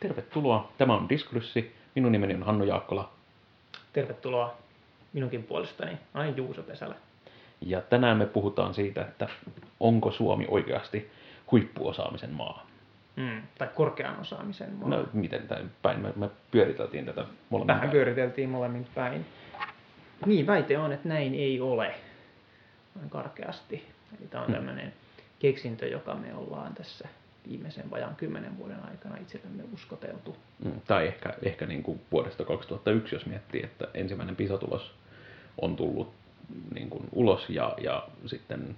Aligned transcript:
Tervetuloa. 0.00 0.72
Tämä 0.78 0.94
on 0.94 1.08
Diskurssi. 1.08 1.72
Minun 1.94 2.12
nimeni 2.12 2.34
on 2.34 2.42
Hannu 2.42 2.64
Jaakkola. 2.64 3.12
Tervetuloa 3.92 4.56
minunkin 5.12 5.42
puolestani. 5.42 5.98
Olen 6.14 6.36
Juuso 6.36 6.62
Pesälä. 6.62 6.94
Ja 7.60 7.80
tänään 7.80 8.16
me 8.16 8.26
puhutaan 8.26 8.74
siitä, 8.74 9.00
että 9.00 9.28
onko 9.80 10.10
Suomi 10.10 10.46
oikeasti 10.48 11.10
huippuosaamisen 11.52 12.30
maa. 12.30 12.66
Mm, 13.16 13.42
tai 13.58 13.68
korkean 13.74 14.20
osaamisen 14.20 14.72
maa. 14.72 14.88
No 14.88 15.04
miten 15.12 15.48
tämä 15.48 15.60
päin? 15.82 16.00
Me, 16.00 16.12
me 16.16 16.30
pyöriteltiin 16.50 17.04
tätä 17.06 17.24
molemmin 17.50 17.66
Vähän 17.66 17.80
päin. 17.80 17.90
pyöriteltiin 17.92 18.48
molemmin 18.48 18.86
päin. 18.94 19.26
Niin, 20.26 20.46
väite 20.46 20.78
on, 20.78 20.92
että 20.92 21.08
näin 21.08 21.34
ei 21.34 21.60
ole. 21.60 21.94
Noin 22.94 23.10
karkeasti. 23.10 23.84
Eli 24.18 24.28
tämä 24.28 24.40
on 24.42 24.46
Hmm. 24.46 24.56
tämmöinen 24.56 24.92
keksintö, 25.38 25.86
joka 25.88 26.14
me 26.14 26.34
ollaan 26.34 26.74
tässä 26.74 27.08
viimeisen 27.48 27.90
vajaan 27.90 28.16
kymmenen 28.16 28.58
vuoden 28.58 28.84
aikana 28.90 29.16
itsellemme 29.16 29.62
uskoteltu. 29.74 30.36
Mm, 30.64 30.80
Tai 30.86 31.06
ehkä, 31.06 31.34
ehkä 31.42 31.66
niin 31.66 31.82
kuin 31.82 32.00
vuodesta 32.12 32.44
2001, 32.44 33.14
jos 33.14 33.26
miettii, 33.26 33.64
että 33.64 33.88
ensimmäinen 33.94 34.36
PISA-tulos 34.36 34.94
on 35.60 35.76
tullut 35.76 36.12
niin 36.74 36.90
kuin 36.90 37.04
ulos 37.12 37.50
ja, 37.50 37.74
ja 37.78 38.08
sitten 38.26 38.76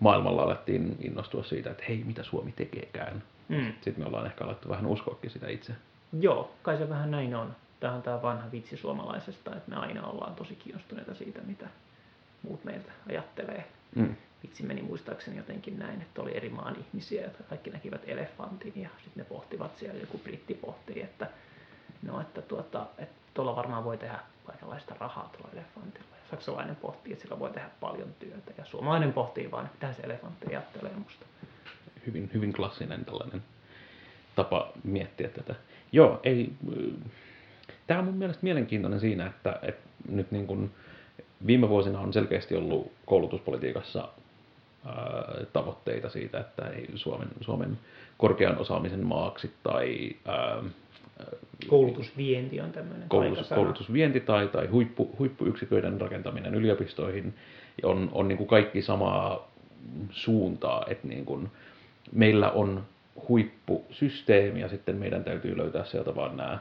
maailmalla 0.00 0.42
alettiin 0.42 0.96
innostua 1.00 1.42
siitä, 1.42 1.70
että 1.70 1.84
hei, 1.88 2.04
mitä 2.04 2.22
Suomi 2.22 2.52
tekeekään. 2.52 3.22
Mm. 3.48 3.72
Sitten 3.72 3.98
me 3.98 4.06
ollaan 4.06 4.26
ehkä 4.26 4.44
alettu 4.44 4.68
vähän 4.68 4.86
uskoakin 4.86 5.30
sitä 5.30 5.48
itse. 5.48 5.72
Joo, 6.20 6.54
kai 6.62 6.78
se 6.78 6.88
vähän 6.88 7.10
näin 7.10 7.34
on. 7.34 7.56
Tämä 7.80 7.92
on 7.92 8.02
tämä 8.02 8.22
vanha 8.22 8.52
vitsi 8.52 8.76
suomalaisesta, 8.76 9.56
että 9.56 9.70
me 9.70 9.76
aina 9.76 10.06
ollaan 10.06 10.34
tosi 10.34 10.54
kiinnostuneita 10.54 11.14
siitä, 11.14 11.40
mitä 11.46 11.66
muut 12.42 12.64
meiltä 12.64 12.92
ajattelee. 13.08 13.64
Mm. 13.94 14.16
Vitsi 14.42 14.62
meni 14.62 14.82
muistaakseni 14.82 15.36
jotenkin 15.36 15.78
näin, 15.78 16.02
että 16.02 16.22
oli 16.22 16.36
eri 16.36 16.48
maan 16.48 16.76
ihmisiä, 16.76 17.22
jotka 17.22 17.42
kaikki 17.42 17.70
näkivät 17.70 18.02
elefantin 18.06 18.72
ja 18.76 18.88
sitten 19.04 19.22
ne 19.22 19.24
pohtivat 19.24 19.76
siellä, 19.76 20.00
joku 20.00 20.18
britti 20.18 20.54
pohtii, 20.54 21.02
että 21.02 21.30
no, 22.02 22.20
että 22.20 22.42
tuota, 22.42 22.86
että 22.98 23.14
tuolla 23.34 23.56
varmaan 23.56 23.84
voi 23.84 23.98
tehdä 23.98 24.18
kaikenlaista 24.46 24.94
rahaa 25.00 25.30
tuolla 25.32 25.52
elefantilla. 25.52 26.06
Ja 26.10 26.30
saksalainen 26.30 26.76
pohtii, 26.76 27.12
että 27.12 27.22
sillä 27.22 27.38
voi 27.38 27.50
tehdä 27.50 27.70
paljon 27.80 28.14
työtä 28.18 28.52
ja 28.58 28.64
suomalainen 28.64 29.12
pohtii 29.12 29.44
että 29.44 29.68
mitä 29.72 29.92
se 29.92 30.02
elefantti 30.02 30.46
ajattelee 30.46 30.92
musta. 30.92 31.26
Hyvin, 32.06 32.30
hyvin 32.34 32.52
klassinen 32.52 33.04
tällainen 33.04 33.42
tapa 34.36 34.72
miettiä 34.84 35.28
tätä. 35.28 35.54
Joo, 35.92 36.20
ei, 36.22 36.52
tämä 37.86 38.00
on 38.00 38.06
mun 38.06 38.14
mielestä 38.14 38.42
mielenkiintoinen 38.42 39.00
siinä, 39.00 39.26
että, 39.26 39.58
että 39.62 39.88
nyt 40.08 40.30
niin 40.30 40.46
kuin 40.46 40.70
viime 41.46 41.68
vuosina 41.68 42.00
on 42.00 42.12
selkeästi 42.12 42.56
ollut 42.56 42.92
koulutuspolitiikassa 43.06 44.08
tavoitteita 45.52 46.08
siitä, 46.08 46.40
että 46.40 46.68
ei 46.68 46.88
Suomen, 46.94 47.28
Suomen 47.40 47.78
korkean 48.18 48.58
osaamisen 48.58 49.06
maaksi 49.06 49.52
tai 49.62 50.10
ää, 50.24 50.62
Koulutusvienti 51.66 52.60
on 52.60 52.72
tämmöinen 52.72 53.08
koulutus, 53.08 53.48
koulutusvienti 53.48 54.20
tai, 54.20 54.48
tai 54.48 54.66
huippu, 54.66 55.14
huippuyksiköiden 55.18 56.00
rakentaminen 56.00 56.54
yliopistoihin 56.54 57.34
on, 57.82 58.10
on 58.12 58.28
niin 58.28 58.38
kuin 58.38 58.48
kaikki 58.48 58.82
samaa 58.82 59.50
suuntaa, 60.10 60.84
että 60.88 61.08
niin 61.08 61.24
kuin 61.24 61.50
meillä 62.12 62.50
on 62.50 62.84
huippusysteemi 63.28 64.60
ja 64.60 64.68
sitten 64.68 64.96
meidän 64.96 65.24
täytyy 65.24 65.56
löytää 65.56 65.84
sieltä 65.84 66.14
vaan 66.14 66.36
nämä 66.36 66.58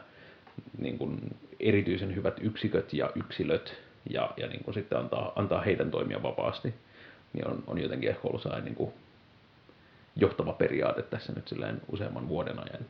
niin 0.78 0.98
kuin 0.98 1.20
erityisen 1.60 2.16
hyvät 2.16 2.38
yksiköt 2.42 2.94
ja 2.94 3.12
yksilöt 3.16 3.74
ja, 4.10 4.30
ja 4.38 4.48
niin 4.48 4.64
kuin 4.64 4.74
sitten 4.74 4.98
antaa, 4.98 5.34
antaa 5.36 5.62
heidän 5.62 5.92
toimia 5.92 6.24
vapaasti, 6.24 6.74
niin 7.36 7.48
on, 7.48 7.64
on 7.68 7.82
jotenkin 7.82 8.10
ehkä 8.10 8.28
ollut 8.28 8.42
sellainen 8.42 8.66
niin 8.66 8.76
kuin 8.76 8.94
johtava 10.16 10.54
periaate 10.54 11.02
tässä 11.02 11.34
nyt 11.34 11.48
silleen 11.48 11.82
useamman 11.92 12.28
vuoden 12.28 12.60
ajan. 12.60 12.86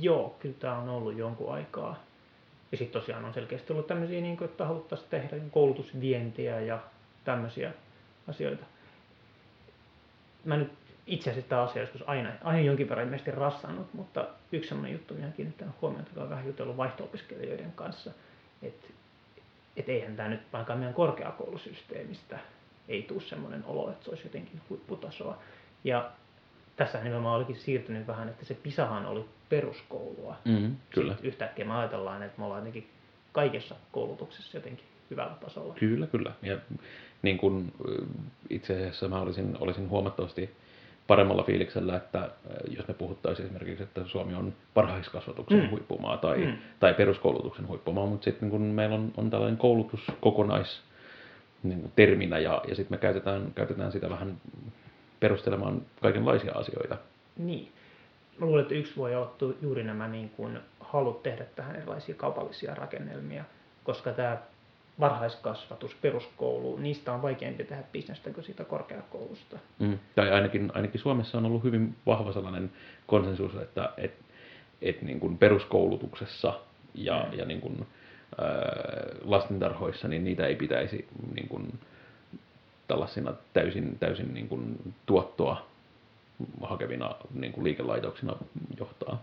Joo, 0.00 0.36
kyllä 0.40 0.54
tämä 0.58 0.78
on 0.78 0.88
ollut 0.88 1.18
jonkun 1.18 1.54
aikaa. 1.54 2.02
Ja 2.72 2.78
sitten 2.78 3.00
tosiaan 3.00 3.24
on 3.24 3.34
selkeästi 3.34 3.72
ollut 3.72 3.86
tämmöisiä, 3.86 4.20
niin 4.20 4.36
kuin, 4.36 4.50
että 4.50 4.64
haluttaisiin 4.64 5.10
tehdä 5.10 5.36
koulutusvientiä 5.50 6.60
ja 6.60 6.78
tämmöisiä 7.24 7.72
asioita. 8.28 8.64
Mä 10.44 10.56
nyt 10.56 10.72
itse 11.06 11.30
asiassa 11.30 11.48
tämä 11.48 11.62
asia 11.62 11.82
joskus 11.82 12.08
aina, 12.08 12.32
aina 12.44 12.60
jonkin 12.60 12.88
verran 12.88 13.04
ilmeisesti 13.04 13.30
rassannut, 13.30 13.94
mutta 13.94 14.28
yksi 14.52 14.68
semmoinen 14.68 14.92
juttu, 14.92 15.14
mihin 15.14 15.32
kiinnittänyt 15.32 15.74
huomiota, 15.82 16.10
joka 16.10 16.22
on 16.22 16.30
vähän 16.30 16.46
jutellut 16.46 16.76
vaihto-opiskelijoiden 16.76 17.72
kanssa, 17.72 18.10
että 18.62 18.86
et 19.76 19.88
eihän 19.88 20.16
tämä 20.16 20.28
nyt 20.28 20.40
vaikka 20.52 20.74
meidän 20.74 20.94
korkeakoulusysteemistä 20.94 22.38
ei 22.90 23.02
tule 23.02 23.20
semmoinen 23.20 23.64
olo, 23.66 23.90
että 23.90 24.04
se 24.04 24.10
olisi 24.10 24.26
jotenkin 24.26 24.60
huipputasoa. 24.70 25.38
Ja 25.84 26.10
tässä 26.76 26.98
nimenomaan 27.04 27.36
olikin 27.36 27.56
siirtynyt 27.56 28.06
vähän, 28.06 28.28
että 28.28 28.44
se 28.44 28.54
PISAhan 28.54 29.06
oli 29.06 29.24
peruskoulua. 29.48 30.36
Mm, 30.44 30.76
kyllä. 30.90 31.12
Sitten 31.12 31.28
yhtäkkiä 31.28 31.64
me 31.64 31.74
ajatellaan, 31.74 32.22
että 32.22 32.38
me 32.38 32.44
ollaan 32.44 32.60
jotenkin 32.60 32.90
kaikessa 33.32 33.74
koulutuksessa 33.92 34.56
jotenkin 34.56 34.84
hyvällä 35.10 35.34
tasolla. 35.40 35.74
Kyllä, 35.74 36.06
kyllä. 36.06 36.32
Ja 36.42 36.56
niin 37.22 37.38
kuin, 37.38 37.72
itse 38.50 38.74
asiassa 38.76 39.08
mä 39.08 39.20
olisin, 39.20 39.56
olisin 39.60 39.88
huomattavasti 39.88 40.50
paremmalla 41.06 41.42
fiiliksellä, 41.42 41.96
että 41.96 42.30
jos 42.76 42.88
me 42.88 42.94
puhuttaisiin 42.94 43.46
esimerkiksi, 43.46 43.82
että 43.82 44.04
Suomi 44.06 44.34
on 44.34 44.52
varhaiskasvatuksen 44.76 45.60
Mm. 45.62 45.70
huippumaa 45.70 46.16
tai, 46.16 46.38
Mm. 46.38 46.52
tai 46.80 46.94
peruskoulutuksen 46.94 47.68
huippumaa, 47.68 48.06
mutta 48.06 48.24
sitten 48.24 48.50
kun 48.50 48.60
meillä 48.62 48.94
on, 48.94 49.12
on 49.16 49.30
tällainen 49.30 49.58
koulutus 49.58 50.00
kokonais 50.20 50.82
niin 51.62 51.80
kuin 51.80 51.92
terminä 51.96 52.38
ja, 52.38 52.62
ja 52.68 52.74
sitten 52.74 52.96
me 52.96 53.00
käytetään, 53.00 53.52
käytetään 53.54 53.92
sitä 53.92 54.10
vähän 54.10 54.40
perustelemaan 55.20 55.82
kaikenlaisia 56.00 56.52
asioita. 56.54 56.96
Niin. 57.36 57.68
Mä 58.38 58.46
luulen, 58.46 58.62
että 58.62 58.74
yksi 58.74 58.96
voi 58.96 59.14
olla 59.14 59.34
juuri 59.62 59.82
nämä 59.82 60.08
niin 60.08 60.28
kuin 60.28 60.58
halut 60.80 61.22
tehdä 61.22 61.44
tähän 61.44 61.76
erilaisia 61.76 62.14
kaupallisia 62.14 62.74
rakennelmia, 62.74 63.44
koska 63.84 64.12
tämä 64.12 64.38
varhaiskasvatus, 65.00 65.94
peruskoulu, 65.94 66.76
niistä 66.76 67.12
on 67.12 67.22
vaikeampi 67.22 67.64
tehdä 67.64 67.82
bisnestä 67.92 68.30
kuin 68.30 68.44
siitä 68.44 68.64
korkeakoulusta. 68.64 69.58
Mm. 69.78 69.98
Tai 70.14 70.32
ainakin, 70.32 70.72
ainakin 70.74 71.00
Suomessa 71.00 71.38
on 71.38 71.46
ollut 71.46 71.64
hyvin 71.64 71.96
vahva 72.06 72.32
sellainen 72.32 72.72
konsensus, 73.06 73.54
että 73.54 73.92
et, 73.96 74.14
et 74.82 75.02
niin 75.02 75.20
kuin 75.20 75.38
peruskoulutuksessa 75.38 76.60
ja, 76.94 77.26
Mm. 77.32 77.38
ja 77.38 77.44
niin 77.44 77.60
kuin, 77.60 77.86
lastentarhoissa, 79.24 80.08
niin 80.08 80.24
niitä 80.24 80.46
ei 80.46 80.54
pitäisi 80.56 81.08
niin 81.34 81.48
kuin, 81.48 81.78
tällaisina 82.88 83.32
täysin, 83.52 83.98
täysin 83.98 84.34
niin 84.34 84.48
kuin, 84.48 84.94
tuottoa 85.06 85.66
hakevina 86.62 87.14
niin 87.34 87.52
kuin 87.52 87.64
liikelaitoksina 87.64 88.36
johtaa. 88.78 89.22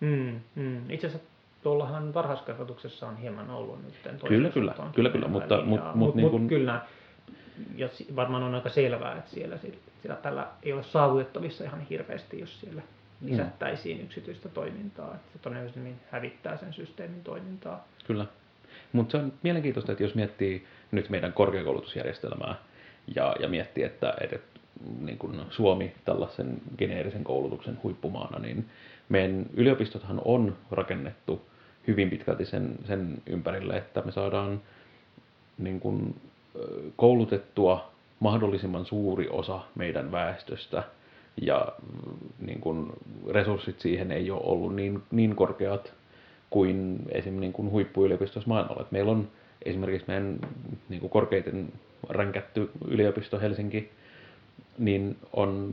Mm, 0.00 0.40
mm. 0.54 0.90
Itse 0.90 1.06
asiassa 1.06 1.28
tuollahan 1.62 2.14
varhaiskasvatuksessa 2.14 3.08
on 3.08 3.16
hieman 3.16 3.50
ollut 3.50 3.78
nyt 3.84 3.94
Kyllä, 4.28 4.48
kyllä. 4.48 4.74
Kyllä, 4.94 5.10
kyllä, 5.10 5.28
mutta- 5.28 5.60
linjaa. 5.60 5.84
mut- 5.84 5.96
mut 5.96 6.06
mut, 6.06 6.14
niin 6.14 6.30
kun- 6.30 6.48
kyllä, 6.48 6.80
ja 7.76 7.88
varmaan 8.16 8.42
on 8.42 8.54
aika 8.54 8.68
selvää, 8.68 9.18
että 9.18 9.30
siellä, 9.30 9.58
si- 9.58 9.78
sillä 10.02 10.16
tällä 10.16 10.46
ei 10.62 10.72
ole 10.72 10.82
saavutettavissa 10.82 11.64
ihan 11.64 11.80
hirveästi, 11.80 12.40
jos 12.40 12.60
siellä 12.60 12.82
Mm. 13.20 13.30
lisättäisiin 13.30 14.00
yksityistä 14.00 14.48
toimintaa. 14.48 15.14
Että 15.14 15.32
se 15.32 15.38
todennäköisesti 15.38 15.94
hävittää 16.10 16.56
sen 16.56 16.72
systeemin 16.72 17.24
toimintaa. 17.24 17.84
Kyllä. 18.06 18.26
Mutta 18.94 19.12
se 19.12 19.24
on 19.24 19.32
mielenkiintoista, 19.42 19.92
että 19.92 20.04
jos 20.04 20.14
miettii 20.14 20.64
nyt 20.90 21.10
meidän 21.10 21.32
korkeakoulutusjärjestelmää 21.32 22.54
ja, 23.16 23.36
ja 23.40 23.48
miettii, 23.48 23.84
että, 23.84 24.14
että 24.20 24.60
niin 25.00 25.18
kuin 25.18 25.40
Suomi 25.50 25.92
tällaisen 26.04 26.60
geneerisen 26.78 27.24
koulutuksen 27.24 27.78
huippumaana, 27.82 28.38
niin 28.38 28.68
meidän 29.08 29.46
yliopistothan 29.54 30.20
on 30.24 30.56
rakennettu 30.70 31.42
hyvin 31.86 32.10
pitkälti 32.10 32.46
sen, 32.46 32.74
sen 32.86 33.22
ympärille, 33.26 33.76
että 33.76 34.02
me 34.02 34.12
saadaan 34.12 34.60
niin 35.58 35.80
kuin, 35.80 36.20
koulutettua 36.96 37.90
mahdollisimman 38.20 38.86
suuri 38.86 39.28
osa 39.28 39.60
meidän 39.74 40.12
väestöstä 40.12 40.82
ja 41.42 41.72
mm, 41.82 42.46
niin 42.46 42.60
kuin, 42.60 42.92
resurssit 43.30 43.80
siihen 43.80 44.12
ei 44.12 44.30
ole 44.30 44.40
ollut 44.44 44.74
niin, 44.74 45.02
niin 45.10 45.36
korkeat 45.36 45.92
kuin 46.54 46.98
esim. 47.12 47.40
Niin 47.40 47.52
kuin 47.52 47.70
huippuyliopistossa 47.70 48.48
maailmalla. 48.48 48.82
Et 48.82 48.92
meillä 48.92 49.12
on 49.12 49.28
esimerkiksi 49.64 50.04
meidän 50.08 50.38
niin 50.88 51.00
kuin 51.00 51.10
korkeiten 51.10 51.72
ränkätty 52.08 52.70
yliopisto 52.88 53.40
Helsinki, 53.40 53.90
niin 54.78 55.16
on 55.32 55.72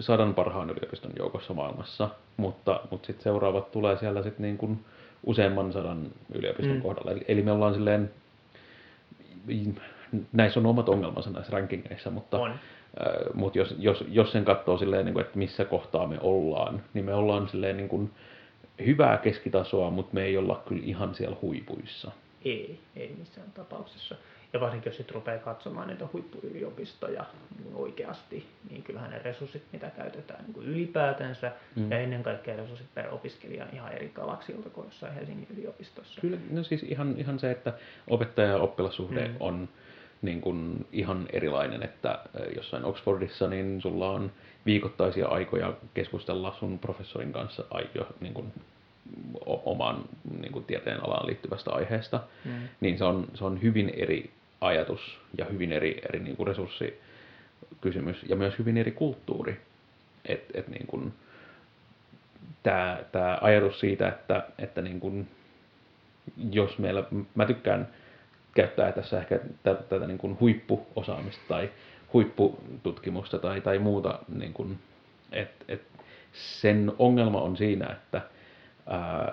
sadan 0.00 0.34
parhaan 0.34 0.70
yliopiston 0.70 1.10
joukossa 1.18 1.54
maailmassa, 1.54 2.08
mutta, 2.36 2.80
mutta 2.90 3.06
sitten 3.06 3.24
seuraavat 3.24 3.72
tulee 3.72 3.96
siellä 3.98 4.22
sitten 4.22 4.42
niin 4.42 4.58
kuin 4.58 4.78
useamman 5.26 5.72
sadan 5.72 6.06
yliopiston 6.34 6.76
Mm. 6.76 6.82
kohdalla. 6.82 7.10
Eli, 7.12 7.24
eli 7.28 7.42
me 7.42 7.52
ollaan 7.52 7.74
silleen, 7.74 8.10
näissä 10.32 10.60
on 10.60 10.66
omat 10.66 10.88
ongelmansa 10.88 11.30
näissä 11.30 11.52
rankingeissa, 11.52 12.10
mutta, 12.10 12.38
On. 12.38 12.50
äh, 12.50 12.56
mutta 13.34 13.58
jos, 13.58 13.74
jos, 13.78 14.04
jos 14.08 14.32
sen 14.32 14.44
katsoo 14.44 14.78
silleen, 14.78 15.04
niin 15.04 15.12
kuin, 15.14 15.24
että 15.26 15.38
missä 15.38 15.64
kohtaa 15.64 16.06
me 16.06 16.18
ollaan, 16.20 16.82
niin 16.94 17.04
me 17.04 17.14
ollaan 17.14 17.48
silleen 17.48 17.76
niin 17.76 17.88
kuin 17.88 18.10
hyvää 18.86 19.18
keskitasoa, 19.18 19.90
mutta 19.90 20.14
me 20.14 20.24
ei 20.24 20.36
olla 20.36 20.62
kyllä 20.68 20.82
ihan 20.84 21.14
siellä 21.14 21.36
huipuissa. 21.42 22.10
Ei, 22.44 22.80
ei 22.96 23.14
missään 23.18 23.52
tapauksessa. 23.54 24.14
ja 24.52 24.60
varsinkin 24.60 24.90
jos 24.90 24.96
sitten 24.96 25.14
rupeaa 25.14 25.38
katsomaan 25.38 25.88
niitä 25.88 26.08
huippuyliopistoja 26.12 27.24
niin 27.58 27.74
oikeasti, 27.74 28.46
niin 28.70 28.82
kyllähän 28.82 29.10
ne 29.10 29.18
resurssit, 29.18 29.62
mitä 29.72 29.90
käytetään 29.90 30.44
niin 30.44 30.54
kuin 30.54 30.66
ylipäätänsä 30.66 31.52
mm. 31.76 31.90
ja 31.90 31.98
ennen 31.98 32.22
kaikkea 32.22 32.56
resurssit 32.56 32.94
per 32.94 33.14
opiskelija 33.14 33.64
on 33.64 33.70
ihan 33.72 33.92
eri 33.92 34.08
galaksilta 34.14 34.70
kuin 34.70 34.84
jossain 34.84 35.14
Helsingin 35.14 35.48
yliopistossa. 35.56 36.20
Kyllä, 36.20 36.38
no 36.50 36.62
siis 36.62 36.82
ihan, 36.82 37.14
ihan 37.18 37.38
se, 37.38 37.50
että 37.50 37.72
opettaja- 38.10 38.48
ja 38.48 38.56
oppilassuhde 38.56 39.28
mm. 39.28 39.36
on 39.40 39.68
niin 40.22 40.40
kuin 40.40 40.86
ihan 40.92 41.26
erilainen, 41.32 41.82
että 41.82 42.18
jossain 42.56 42.84
Oxfordissa 42.84 43.48
niin 43.48 43.82
sulla 43.82 44.10
on 44.10 44.32
viikoittaisia 44.66 45.28
aikoja 45.28 45.72
keskustella 45.94 46.56
sun 46.60 46.78
professorin 46.78 47.32
kanssa 47.32 47.64
jo 47.94 48.06
niin 48.20 48.34
kuin 48.34 48.52
oman 49.46 50.04
niin 50.40 50.52
kuin 50.52 50.64
tieteen 50.64 51.04
alaan 51.04 51.26
liittyvästä 51.26 51.70
aiheesta, 51.70 52.20
mm. 52.44 52.52
niin 52.80 52.98
se 52.98 53.04
on, 53.04 53.28
se 53.34 53.44
on 53.44 53.62
hyvin 53.62 53.92
eri 53.96 54.30
ajatus 54.60 55.18
ja 55.38 55.44
hyvin 55.44 55.72
eri, 55.72 56.00
eri 56.08 56.20
niin 56.20 56.36
kuin 56.36 56.46
resurssikysymys 56.46 58.16
ja 58.28 58.36
myös 58.36 58.58
hyvin 58.58 58.76
eri 58.76 58.90
kulttuuri. 58.92 59.60
Et, 60.24 60.44
et 60.54 60.68
niin 60.68 60.86
kuin, 60.86 61.12
tämä, 62.62 62.98
tämä 63.12 63.38
ajatus 63.40 63.80
siitä, 63.80 64.08
että, 64.08 64.46
että 64.58 64.82
niin 64.82 65.00
kuin, 65.00 65.28
jos 66.50 66.78
meillä, 66.78 67.04
mä 67.34 67.46
tykkään 67.46 67.88
käyttää 68.56 68.92
tässä 68.92 69.18
ehkä 69.18 69.40
tätä, 69.62 69.82
tätä 69.82 70.06
niin 70.06 70.18
kuin 70.18 70.36
huippuosaamista 70.40 71.42
tai 71.48 71.70
huippututkimusta 72.12 73.38
tai, 73.38 73.60
tai 73.60 73.78
muuta, 73.78 74.18
niin 74.34 74.52
kuin, 74.52 74.78
et, 75.32 75.50
et 75.68 75.82
sen 76.32 76.92
ongelma 76.98 77.40
on 77.40 77.56
siinä, 77.56 77.86
että 77.86 78.20
ää, 78.86 79.32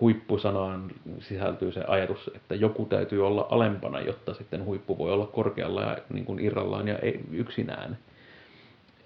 huippusanaan 0.00 0.90
sisältyy 1.18 1.72
se 1.72 1.84
ajatus, 1.88 2.30
että 2.34 2.54
joku 2.54 2.84
täytyy 2.84 3.26
olla 3.26 3.46
alempana, 3.50 4.00
jotta 4.00 4.34
sitten 4.34 4.64
huippu 4.64 4.98
voi 4.98 5.12
olla 5.12 5.26
korkealla 5.26 5.82
ja 5.82 5.98
niin 6.12 6.24
kuin 6.24 6.40
irrallaan 6.40 6.88
ja 6.88 6.98
ei, 6.98 7.20
yksinään. 7.30 7.98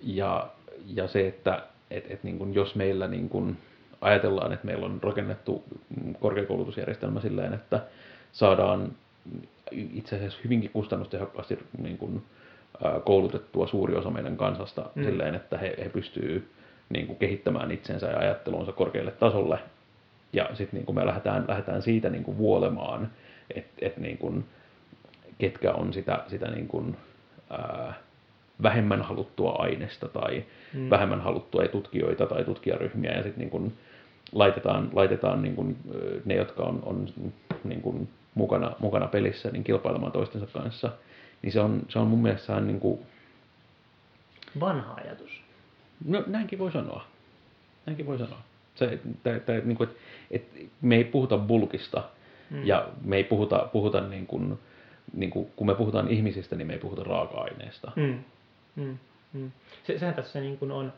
Ja, 0.03 0.51
ja 0.87 1.09
se, 1.09 1.27
että 1.27 1.63
et, 1.91 2.11
et 2.11 2.25
niin 2.25 2.39
kuin 2.39 2.55
jos 2.55 2.75
meillä 2.75 3.09
niin 3.09 3.29
kuin 3.29 3.57
ajatellaan, 4.01 4.53
että 4.53 4.67
meillä 4.67 4.87
on 4.87 5.03
rakennettu 5.03 5.65
korkeakoulutusjärjestelmä 6.21 7.21
silleen, 7.21 7.55
että 7.55 7.81
saadaan 8.33 8.93
itse 9.71 10.17
asiassa 10.17 10.39
hyvinkin 10.45 10.71
kustannustehokkaasti 10.71 11.59
niin 11.83 11.99
kuin, 11.99 12.23
koulutettua 13.05 13.67
suuri 13.67 13.97
osa 13.97 14.11
meidän 14.11 14.37
kansasta 14.37 14.91
mm. 14.95 15.05
silleen, 15.05 15.35
että 15.35 15.59
he, 15.59 15.77
he 15.79 15.89
pystyy 15.89 16.51
niin 16.89 17.07
kuin, 17.07 17.19
kehittämään 17.19 17.71
itsensä 17.71 18.07
ja 18.07 18.19
ajattelunsa 18.19 18.73
korkealle 18.73 19.11
tasolle. 19.11 19.59
Ja 20.33 20.49
sitten 20.55 20.85
niin 20.87 20.95
me 20.95 21.07
lähdetään, 21.07 21.45
lähdetään 21.49 21.83
siitä 21.83 22.11
niin 22.11 22.25
kuin, 22.25 22.39
vuolemaan, 22.39 23.11
että 23.55 23.87
et, 23.87 23.97
niin 23.97 24.19
kuin, 24.19 24.45
ketkä 25.39 25.73
on 25.73 25.93
sitä, 25.93 26.25
sitä 26.29 26.51
niin 26.51 26.69
kuin, 26.69 26.97
ää, 27.51 27.95
vähemmän 28.63 29.03
haluttua 29.03 29.53
aineesta 29.53 30.09
tai 30.09 30.45
mm. 30.75 30.91
vähemmän 30.91 31.21
haluttua 31.21 31.69
tutkijoita 31.69 32.27
tai 32.27 32.45
tutkijaryhmiä 32.45 33.13
ja 33.13 33.23
sitten 33.23 33.49
niin 33.51 33.73
laitetaan, 34.33 34.91
laitetaan 34.93 35.43
niin 35.43 35.57
kuin, 35.57 35.77
ne, 36.25 36.35
jotka 36.35 36.63
on, 36.63 36.83
on 36.87 37.09
niin 37.65 37.83
kuin, 37.83 38.09
mukana, 38.35 38.73
mukana 38.79 39.07
pelissä 39.07 39.51
niin 39.51 39.65
kilpailemaan 39.65 40.13
toistensa 40.13 40.47
kanssa, 40.47 40.93
niin 41.43 41.53
se 41.53 41.61
on, 41.61 41.83
se 41.89 41.99
on 41.99 42.07
mun 42.07 42.23
mielestä 42.23 42.61
niin 42.61 42.81
kuin... 42.81 42.99
Vanha 44.61 44.95
ajatus. 44.95 45.41
No 46.05 46.25
näinkin 46.27 46.59
voi 46.59 46.73
sanoa. 46.73 47.05
Näinkin 47.87 48.07
voi 48.07 48.19
sanoa. 48.19 48.41
Se, 48.75 48.99
tää, 49.23 49.41
tää, 49.41 49.59
niin 49.59 49.77
kuin, 49.77 49.89
et, 49.89 49.97
et 50.31 50.69
me 50.81 50.97
ei 50.97 51.05
puhuta 51.05 51.39
bulkista 51.39 52.03
mm. 52.51 52.67
ja 52.67 52.89
me 53.05 53.17
ei 53.17 53.25
puhuta, 53.25 53.69
puhuta 53.73 54.01
niin 54.01 54.27
kuin, 54.27 54.59
niin 55.13 55.31
kuin, 55.31 55.51
kun 55.57 55.67
me 55.67 55.75
puhutaan 55.75 56.09
ihmisistä, 56.09 56.57
niin 56.57 56.67
me 56.67 56.73
ei 56.73 56.79
puhuta 56.79 57.05
raaka-aineesta. 57.05 57.93
Mm. 57.97 58.19
Mm. 58.77 58.99
Mm. 59.33 59.51
Se, 59.87 59.99
sehän 59.99 60.15
tässä 60.15 60.41
niin 60.41 60.59
kuin 60.59 60.71
on, 60.71 60.93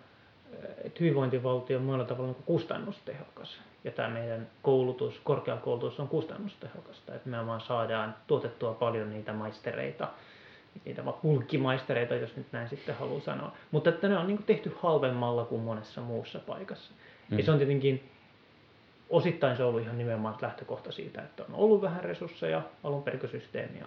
että 0.84 0.98
hyvinvointivaltio 1.00 1.78
on 1.78 1.84
monella 1.84 2.04
tavalla 2.04 2.32
niin 2.32 2.42
kustannustehokas. 2.46 3.60
Ja 3.84 3.90
tämä 3.90 4.08
meidän 4.08 4.46
koulutus, 4.62 5.20
korkeakoulutus 5.24 6.00
on 6.00 6.08
kustannustehokasta. 6.08 7.14
Että 7.14 7.28
me 7.28 7.46
vaan 7.46 7.60
saadaan 7.60 8.14
tuotettua 8.26 8.74
paljon 8.74 9.10
niitä 9.10 9.32
maistereita, 9.32 10.08
niitä 10.84 11.02
pulkkimaistereita, 11.22 12.14
jos 12.14 12.36
nyt 12.36 12.46
näin 12.52 12.68
sitten 12.68 12.94
haluaa 12.94 13.20
sanoa. 13.20 13.52
Mutta 13.70 13.90
että 13.90 14.08
ne 14.08 14.18
on 14.18 14.26
niin 14.26 14.42
tehty 14.42 14.76
halvemmalla 14.82 15.44
kuin 15.44 15.62
monessa 15.62 16.00
muussa 16.00 16.38
paikassa. 16.38 16.92
Mm. 17.30 17.38
Ja 17.38 17.44
se 17.44 17.50
on 17.50 17.58
tietenkin, 17.58 18.08
osittain 19.10 19.56
se 19.56 19.62
on 19.62 19.68
ollut 19.68 19.82
ihan 19.82 19.98
nimenomaan 19.98 20.36
lähtökohta 20.42 20.92
siitä, 20.92 21.22
että 21.22 21.44
on 21.48 21.54
ollut 21.54 21.82
vähän 21.82 22.04
resursseja, 22.04 22.62
alun 22.84 23.02
perin 23.02 23.20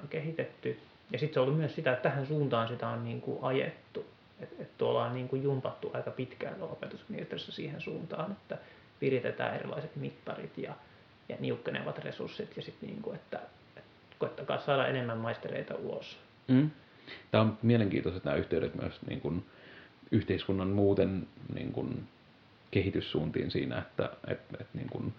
on 0.02 0.08
kehitetty. 0.10 0.80
Ja 1.12 1.20
sitten 1.20 1.34
se 1.34 1.40
on 1.40 1.44
ollut 1.44 1.60
myös 1.60 1.76
sitä, 1.76 1.92
että 1.92 2.10
tähän 2.10 2.26
suuntaan 2.26 2.68
sitä 2.68 2.88
on 2.88 3.04
niin 3.04 3.22
kuin 3.22 3.40
ajettu. 3.42 4.06
Että 4.40 4.64
et 4.64 4.78
tuolla 4.78 5.06
on 5.06 5.14
niin 5.14 5.28
kuin 5.28 5.44
jumpattu 5.44 5.92
aika 5.94 6.12
pitkään 6.12 6.62
opetusministeriössä 6.62 7.52
siihen 7.52 7.82
suuntaan, 7.82 8.32
että 8.32 8.58
viritetään 9.02 9.56
erilaiset 9.56 9.96
mittarit 9.96 10.58
ja, 10.58 10.74
ja 11.30 11.36
niukkenevat 11.40 11.98
resurssit 11.98 12.58
ja 12.58 12.62
sitten 12.62 12.90
niin 12.90 13.02
kuin, 13.02 13.16
että, 13.16 13.40
että 13.78 13.90
koettakaa 14.20 14.60
saada 14.60 14.88
enemmän 14.88 15.18
maistereita 15.18 15.76
ulos. 15.76 16.18
Mm. 16.48 16.70
Tämä 17.32 17.42
on 17.42 17.58
mielenkiintoiset 17.62 18.24
nämä 18.24 18.38
yhteydet 18.38 18.76
myös 18.76 19.00
niin 19.08 19.22
kuin 19.22 19.46
yhteiskunnan 20.12 20.68
muuten 20.68 21.28
niin 21.54 21.72
kuin 21.72 22.08
kehityssuuntiin 22.72 23.52
siinä, 23.52 23.78
että 23.78 24.10
et, 24.28 24.40
et 24.60 24.68
niin 24.74 24.90
kuin 24.90 25.14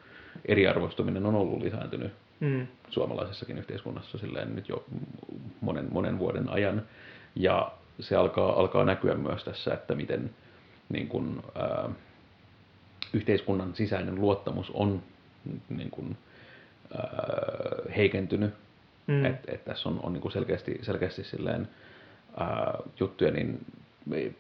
eriarvoistuminen 0.45 1.27
on 1.27 1.35
ollut 1.35 1.63
lisääntynyt 1.63 2.13
mm. 2.41 2.67
suomalaisessakin 2.91 3.59
yhteiskunnassa 3.59 4.19
silleen 4.19 4.57
nyt 4.57 4.69
jo 4.69 4.85
monen, 5.61 5.89
monen 5.91 6.19
vuoden 6.19 6.49
ajan. 6.49 6.83
Ja 7.35 7.73
se 8.01 8.17
alkaa, 8.17 8.61
alkaa 8.61 8.85
näkyä 8.85 9.15
myös 9.15 9.45
tässä, 9.45 9.75
että 9.75 9.95
miten 9.95 10.31
niin 10.89 11.09
kuin, 11.09 11.43
ää, 11.55 11.89
yhteiskunnan 13.13 13.75
sisäinen 13.75 14.21
luottamus 14.21 14.71
on 14.75 15.03
niin 15.69 15.91
kuin, 15.91 16.17
ää, 16.97 17.07
heikentynyt. 17.97 18.55
Mm. 19.07 19.25
Että 19.25 19.53
et 19.53 19.65
tässä 19.65 19.89
on, 19.89 20.01
on 20.03 20.13
niin 20.13 20.23
kuin 20.23 20.33
selkeästi, 20.33 20.79
selkeästi 20.83 21.25
silleen, 21.25 21.69
ää, 22.37 22.79
juttuja, 23.01 23.31
niin 23.31 23.67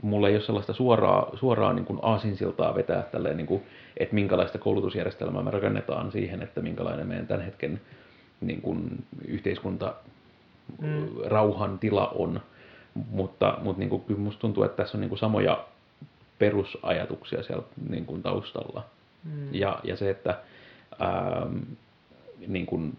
mulla 0.02 0.28
ei 0.28 0.34
ole 0.34 0.42
sellaista 0.42 0.72
suoraa, 0.72 1.30
suoraa 1.34 1.72
niin 1.72 1.84
kuin 1.84 1.98
aasinsiltaa 2.02 2.74
vetää 2.74 3.02
tälleen, 3.02 3.36
niin 3.36 3.46
kuin, 3.46 3.62
että 3.96 4.14
minkälaista 4.14 4.58
koulutusjärjestelmää 4.58 5.42
me 5.42 5.50
rakennetaan 5.50 6.12
siihen, 6.12 6.42
että 6.42 6.60
minkälainen 6.60 7.06
meidän 7.06 7.26
tämän 7.26 7.44
hetken 7.44 7.80
niin 8.40 8.62
kuin 8.62 9.04
yhteiskunta 9.28 9.94
mm. 10.78 11.06
rauhan 11.26 11.78
tila 11.78 12.08
on. 12.08 12.40
Mutta, 12.94 13.58
mutta 13.62 13.80
niin 13.80 13.90
kuin, 13.90 14.02
kyllä 14.02 14.20
musta 14.20 14.40
tuntuu, 14.40 14.64
että 14.64 14.82
tässä 14.82 14.98
on 14.98 15.00
niin 15.00 15.08
kuin 15.08 15.18
samoja 15.18 15.64
perusajatuksia 16.38 17.42
siellä 17.42 17.64
niin 17.88 18.06
kuin 18.06 18.22
taustalla. 18.22 18.84
Mm. 19.24 19.54
Ja, 19.54 19.80
ja 19.84 19.96
se, 19.96 20.10
että 20.10 20.38
ää, 20.98 21.46
niin 22.46 22.66
kuin 22.66 22.96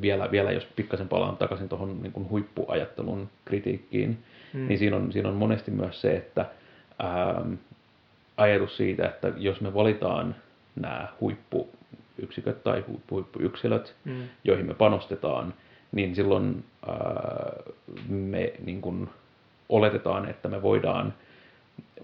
vielä, 0.00 0.30
vielä 0.30 0.52
jos 0.52 0.66
pikkasen 0.76 1.08
palaan 1.08 1.36
takaisin 1.36 1.68
tuohon 1.68 2.02
niin 2.02 2.12
kuin 2.12 2.28
huippuajattelun 2.30 3.28
kritiikkiin, 3.44 4.18
mm. 4.52 4.68
niin 4.68 4.78
siinä 4.78 4.96
on, 4.96 5.12
siinä 5.12 5.28
on 5.28 5.34
monesti 5.34 5.70
myös 5.70 6.00
se, 6.00 6.16
että 6.16 6.46
ää, 6.98 7.44
ajatus 8.36 8.76
siitä, 8.76 9.06
että 9.06 9.32
jos 9.36 9.60
me 9.60 9.74
valitaan 9.74 10.36
nämä 10.76 11.08
huippuyksiköt 11.20 12.64
tai 12.64 12.84
huippuyksilöt, 13.10 13.94
mm. 14.04 14.22
joihin 14.44 14.66
me 14.66 14.74
panostetaan, 14.74 15.54
niin 15.92 16.14
silloin 16.14 16.64
ää, 16.88 16.94
me 18.08 18.52
niin 18.64 18.80
kuin 18.80 19.08
oletetaan, 19.68 20.28
että 20.28 20.48
me 20.48 20.62
voidaan 20.62 21.14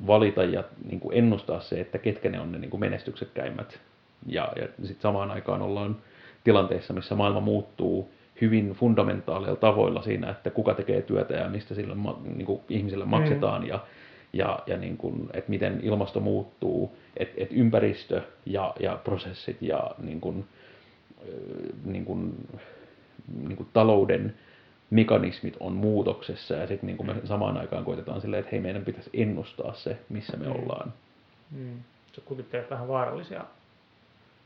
valita 0.07 0.45
ja 0.45 0.65
niin 0.91 1.01
kuin 1.01 1.19
ennustaa 1.19 1.61
se, 1.61 1.81
että 1.81 1.99
ketkä 1.99 2.29
ne 2.29 2.41
on 2.41 2.53
ne 2.53 2.59
niin 2.59 2.71
kuin 2.71 2.81
menestyksekkäimmät. 2.81 3.81
Ja, 4.27 4.53
ja 4.57 4.67
sitten 4.67 5.03
samaan 5.03 5.31
aikaan 5.31 5.63
ollaan 5.63 5.97
tilanteessa, 6.45 6.95
missä 6.95 7.15
maailma 7.15 7.41
muuttuu 7.41 8.11
hyvin 8.41 8.73
fundamentaaleilla 8.73 9.57
tavoilla 9.57 10.03
siinä, 10.03 10.31
että 10.31 10.51
kuka 10.51 10.75
tekee 10.75 11.03
työtä 11.03 11.35
ja 11.35 11.49
mistä 11.49 11.75
sille 11.75 11.95
niin 12.25 12.47
kuin 12.47 12.61
ihmisille 12.69 13.05
mm. 13.05 13.11
maksetaan 13.11 13.63
mm. 13.63 13.69
ja, 13.69 13.85
ja, 14.33 14.59
ja 14.67 14.77
niin 14.77 14.97
kuin, 14.97 15.29
että 15.33 15.51
miten 15.51 15.81
ilmasto 15.83 16.21
muuttuu, 16.21 16.97
että 17.17 17.35
että 17.43 17.55
ympäristö 17.55 18.23
ja, 18.47 18.75
ja 18.81 19.01
prosessit 19.05 19.63
ja 19.63 19.91
niin 20.03 20.21
kuin, 20.21 20.45
niin 21.85 22.05
kuin, 22.05 22.49
niin 23.47 23.57
kuin 23.57 23.69
talouden 23.73 24.35
mekanismit 24.91 25.57
on 25.61 25.73
muutoksessa 25.73 26.55
ja 26.55 26.67
sitten 26.67 26.87
niin 26.87 27.07
me 27.07 27.15
samaan 27.25 27.57
aikaan 27.57 27.85
koitetaan 27.85 28.21
silleen, 28.21 28.41
että 28.41 28.51
hei 28.51 28.61
meidän 28.61 28.85
pitäisi 28.85 29.11
ennustaa 29.13 29.75
se, 29.75 29.99
missä 30.09 30.37
me 30.37 30.47
mm. 30.47 30.53
ollaan. 30.53 30.93
Mm. 31.51 31.81
Se 32.13 32.21
kuvittelee 32.21 32.67
vähän 32.71 32.89
vaarallisia 32.89 33.45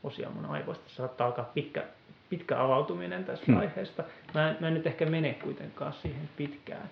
osia 0.03 0.29
mun 0.29 0.45
aivoista. 0.45 0.83
Saattaa 0.87 1.27
alkaa 1.27 1.51
pitkä, 1.53 1.83
pitkä 2.29 2.63
avautuminen 2.63 3.25
tästä 3.25 3.45
hmm. 3.47 3.57
aiheesta. 3.57 4.03
Mä 4.33 4.49
en, 4.49 4.57
mä 4.59 4.67
en 4.67 4.73
nyt 4.73 4.87
ehkä 4.87 5.05
mene 5.05 5.33
kuitenkaan 5.33 5.93
siihen 5.93 6.29
pitkään. 6.37 6.89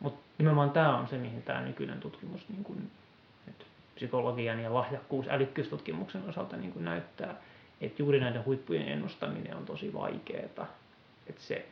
Mutta 0.00 0.20
nimenomaan 0.38 0.70
tämä 0.70 0.98
on 0.98 1.08
se, 1.08 1.18
mihin 1.18 1.42
tämä 1.42 1.60
nykyinen 1.60 2.00
tutkimus 2.00 2.48
niin 2.48 2.64
kun, 2.64 2.90
että 3.48 3.64
psykologian 3.94 4.60
ja 4.60 4.74
lahjakkuus 4.74 5.28
älykkyystutkimuksen 5.28 6.22
osalta 6.28 6.56
niin 6.56 6.72
kun 6.72 6.84
näyttää, 6.84 7.34
että 7.80 8.02
juuri 8.02 8.20
näiden 8.20 8.44
huippujen 8.44 8.88
ennustaminen 8.88 9.56
on 9.56 9.66
tosi 9.66 9.92
vaikeaa. 9.92 10.66
Että 11.26 11.42
se, 11.42 11.66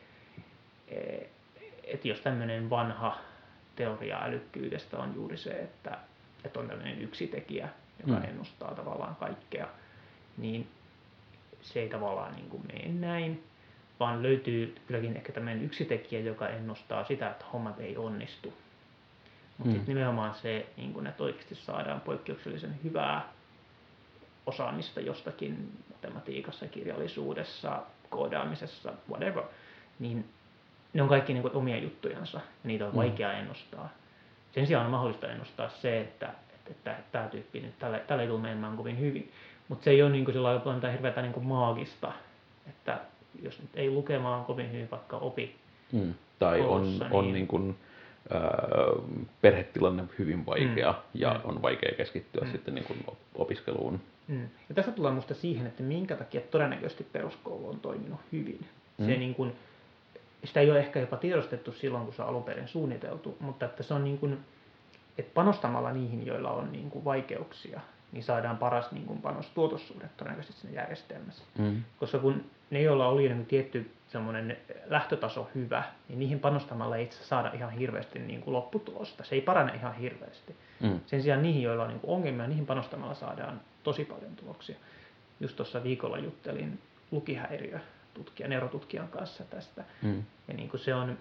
että 1.83 2.07
jos 2.07 2.21
tämmöinen 2.21 2.69
vanha 2.69 3.17
teoria 3.75 4.23
älykkyydestä 4.23 4.97
on 4.97 5.15
juuri 5.15 5.37
se, 5.37 5.49
että, 5.49 5.97
että 6.43 6.59
on 6.59 6.67
tämmöinen 6.67 7.01
yksi 7.01 7.27
tekijä, 7.27 7.69
joka 8.07 8.19
mm. 8.19 8.25
ennustaa 8.29 8.75
tavallaan 8.75 9.15
kaikkea, 9.15 9.67
niin 10.37 10.67
se 11.61 11.79
ei 11.79 11.89
tavallaan 11.89 12.35
niin 12.35 12.49
kuin 12.49 12.63
mene 12.67 12.87
näin, 12.87 13.43
vaan 13.99 14.23
löytyy 14.23 14.75
kylläkin 14.87 15.15
ehkä 15.15 15.33
tämmöinen 15.33 15.65
yksi 15.65 15.85
tekijä, 15.85 16.21
joka 16.21 16.47
ennustaa 16.47 17.03
sitä, 17.03 17.29
että 17.29 17.45
hommat 17.53 17.79
ei 17.79 17.97
onnistu. 17.97 18.53
Mutta 19.57 19.71
mm. 19.71 19.75
sitten 19.75 19.95
nimenomaan 19.95 20.33
se, 20.33 20.65
niin 20.77 20.93
kun, 20.93 21.07
että 21.07 21.23
oikeasti 21.23 21.55
saadaan 21.55 22.01
poikkeuksellisen 22.01 22.79
hyvää 22.83 23.29
osaamista 24.45 24.99
jostakin 24.99 25.71
matematiikassa, 25.93 26.67
kirjallisuudessa, 26.67 27.83
koodaamisessa, 28.09 28.93
whatever, 29.09 29.43
niin 29.99 30.25
ne 30.93 31.01
on 31.01 31.09
kaikki 31.09 31.33
niin 31.33 31.41
kuin, 31.41 31.55
omia 31.55 31.77
juttujansa 31.77 32.37
ja 32.37 32.43
niitä 32.67 32.85
on 32.85 32.91
mm. 32.91 32.97
vaikea 32.97 33.33
ennustaa. 33.33 33.89
Sen 34.51 34.67
sijaan 34.67 34.85
on 34.85 34.91
mahdollista 34.91 35.31
ennustaa 35.31 35.69
se, 35.69 36.01
että, 36.01 36.33
että, 36.55 36.71
että 36.71 36.95
tämä 37.11 37.27
tyyppi 37.27 37.59
nyt 37.59 37.79
tällä, 37.79 37.99
tällä 37.99 38.23
ei 38.23 38.29
tule 38.29 38.41
menemään 38.41 38.77
kovin 38.77 38.99
hyvin. 38.99 39.31
Mutta 39.67 39.83
se 39.83 39.89
ei 39.89 40.01
ole 40.01 40.11
niin 40.11 40.25
kuin, 40.25 40.33
sellainen 40.33 40.91
hirveätä 40.91 41.21
niin 41.21 41.33
kuin 41.33 41.45
maagista, 41.45 42.11
että 42.67 42.99
jos 43.41 43.61
nyt 43.61 43.69
ei 43.73 43.89
lukemaan 43.89 44.45
kovin 44.45 44.71
hyvin 44.71 44.91
vaikka 44.91 45.17
opi 45.17 45.55
mm. 45.91 46.13
Tai 46.39 46.59
koulussa, 46.59 47.05
on, 47.05 47.09
niin... 47.11 47.19
on 47.19 47.33
niin 47.33 47.47
kuin, 47.47 47.77
äh, 48.35 49.21
perhetilanne 49.41 50.03
hyvin 50.19 50.45
vaikea 50.45 50.91
mm. 50.91 50.99
ja 51.13 51.33
mm. 51.33 51.49
on 51.49 51.61
vaikea 51.61 51.95
keskittyä 51.97 52.45
mm. 52.45 52.51
sitten 52.51 52.75
niin 52.75 52.85
kuin 52.85 53.05
opiskeluun. 53.35 53.99
Mm. 54.27 54.41
Ja 54.69 54.75
tässä 54.75 54.91
tullaan 54.91 55.13
minusta 55.13 55.33
siihen, 55.33 55.67
että 55.67 55.83
minkä 55.83 56.15
takia 56.15 56.41
todennäköisesti 56.41 57.03
peruskoulu 57.03 57.69
on 57.69 57.79
toiminut 57.79 58.19
hyvin. 58.31 58.65
Mm. 58.97 59.05
Se 59.05 59.17
niin 59.17 59.35
kuin, 59.35 59.53
sitä 60.43 60.59
ei 60.59 60.71
ole 60.71 60.79
ehkä 60.79 60.99
jopa 60.99 61.17
tiedostettu 61.17 61.71
silloin, 61.71 62.05
kun 62.05 62.13
se 62.13 62.21
on 62.21 62.27
alun 62.27 62.43
perin 62.43 62.67
suunniteltu, 62.67 63.37
mutta 63.39 63.65
että 63.65 63.83
se 63.83 63.93
on 63.93 64.03
niin 64.03 64.17
kuin, 64.17 64.39
että 65.17 65.31
panostamalla 65.33 65.91
niihin, 65.91 66.25
joilla 66.25 66.51
on 66.51 66.71
niin 66.71 66.89
kuin 66.89 67.05
vaikeuksia, 67.05 67.81
niin 68.11 68.23
saadaan 68.23 68.57
paras 68.57 68.91
niin 68.91 69.05
kuin 69.05 69.21
panos-tuotossuhde 69.21 70.09
todennäköisesti 70.17 70.61
siinä 70.61 70.81
järjestelmässä. 70.81 71.43
Mm. 71.57 71.83
Koska 71.99 72.19
kun 72.19 72.43
ne, 72.69 72.81
joilla 72.81 73.07
oli 73.07 73.29
niin 73.29 73.45
tietty 73.45 73.91
semmoinen 74.07 74.57
lähtötaso 74.85 75.49
hyvä, 75.55 75.83
niin 76.09 76.19
niihin 76.19 76.39
panostamalla 76.39 76.97
ei 76.97 77.03
itse 77.03 77.23
saada 77.23 77.51
ihan 77.53 77.71
hirveästi 77.71 78.19
niin 78.19 78.41
kuin 78.41 78.53
lopputulosta. 78.53 79.23
Se 79.23 79.35
ei 79.35 79.41
parane 79.41 79.73
ihan 79.75 79.95
hirveästi. 79.95 80.55
Mm. 80.79 80.99
Sen 81.05 81.23
sijaan 81.23 81.41
niihin, 81.41 81.61
joilla 81.61 81.83
on 81.83 81.89
niin 81.89 81.99
kuin 81.99 82.15
ongelmia, 82.15 82.47
niihin 82.47 82.65
panostamalla 82.65 83.13
saadaan 83.13 83.61
tosi 83.83 84.05
paljon 84.05 84.35
tuloksia. 84.35 84.75
Just 85.39 85.55
tuossa 85.55 85.83
viikolla 85.83 86.17
juttelin 86.17 86.79
lukihäiriö 87.11 87.79
tutkija, 88.23 88.49
neurotutkijan 88.49 89.07
kanssa 89.07 89.43
tästä. 89.43 89.83
Mm. 90.01 90.23
Ja 90.47 90.53
niin 90.53 90.69
kuin 90.69 90.81
se 90.81 90.95
on, 90.95 91.17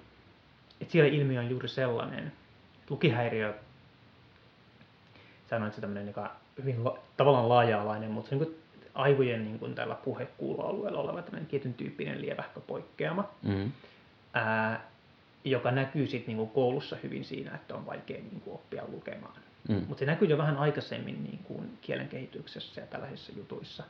että 0.80 0.92
siellä 0.92 1.10
ilmiö 1.10 1.40
on 1.40 1.50
juuri 1.50 1.68
sellainen, 1.68 2.32
lukihäiriö, 2.90 3.54
sanoin, 5.50 5.68
että 5.68 5.74
se 5.74 5.80
tämmöinen 5.80 6.06
joka 6.06 6.30
hyvin 6.58 6.84
la, 6.84 6.98
tavallaan 7.16 7.48
laaja-alainen, 7.48 8.10
mutta 8.10 8.28
se 8.28 8.34
on 8.34 8.40
niin 8.40 8.50
kuin 8.50 8.62
aivojen 8.94 9.44
niin 9.44 9.58
kuin 9.58 9.74
tällä 9.74 9.94
puhekuuloalueella 9.94 11.00
oleva 11.00 11.22
tämmöinen 11.22 11.46
tietyn 11.46 11.74
tyyppinen 11.74 12.22
lievähkö 12.22 12.60
poikkeama, 12.60 13.30
mm. 13.42 13.72
ää, 14.34 14.88
joka 15.44 15.70
näkyy 15.70 16.06
sitten 16.06 16.36
niin 16.36 16.48
koulussa 16.48 16.96
hyvin 17.02 17.24
siinä, 17.24 17.54
että 17.54 17.74
on 17.74 17.86
vaikea 17.86 18.16
niin 18.16 18.40
kuin 18.40 18.54
oppia 18.54 18.82
lukemaan. 18.88 19.40
Mm. 19.68 19.84
Mutta 19.88 19.98
se 19.98 20.06
näkyy 20.06 20.28
jo 20.28 20.38
vähän 20.38 20.56
aikaisemmin 20.56 21.24
niin 21.24 21.38
kuin 21.38 21.78
kielen 21.80 22.08
kehityksessä 22.08 22.80
ja 22.80 22.86
tällaisissa 22.86 23.32
jutuissa. 23.36 23.84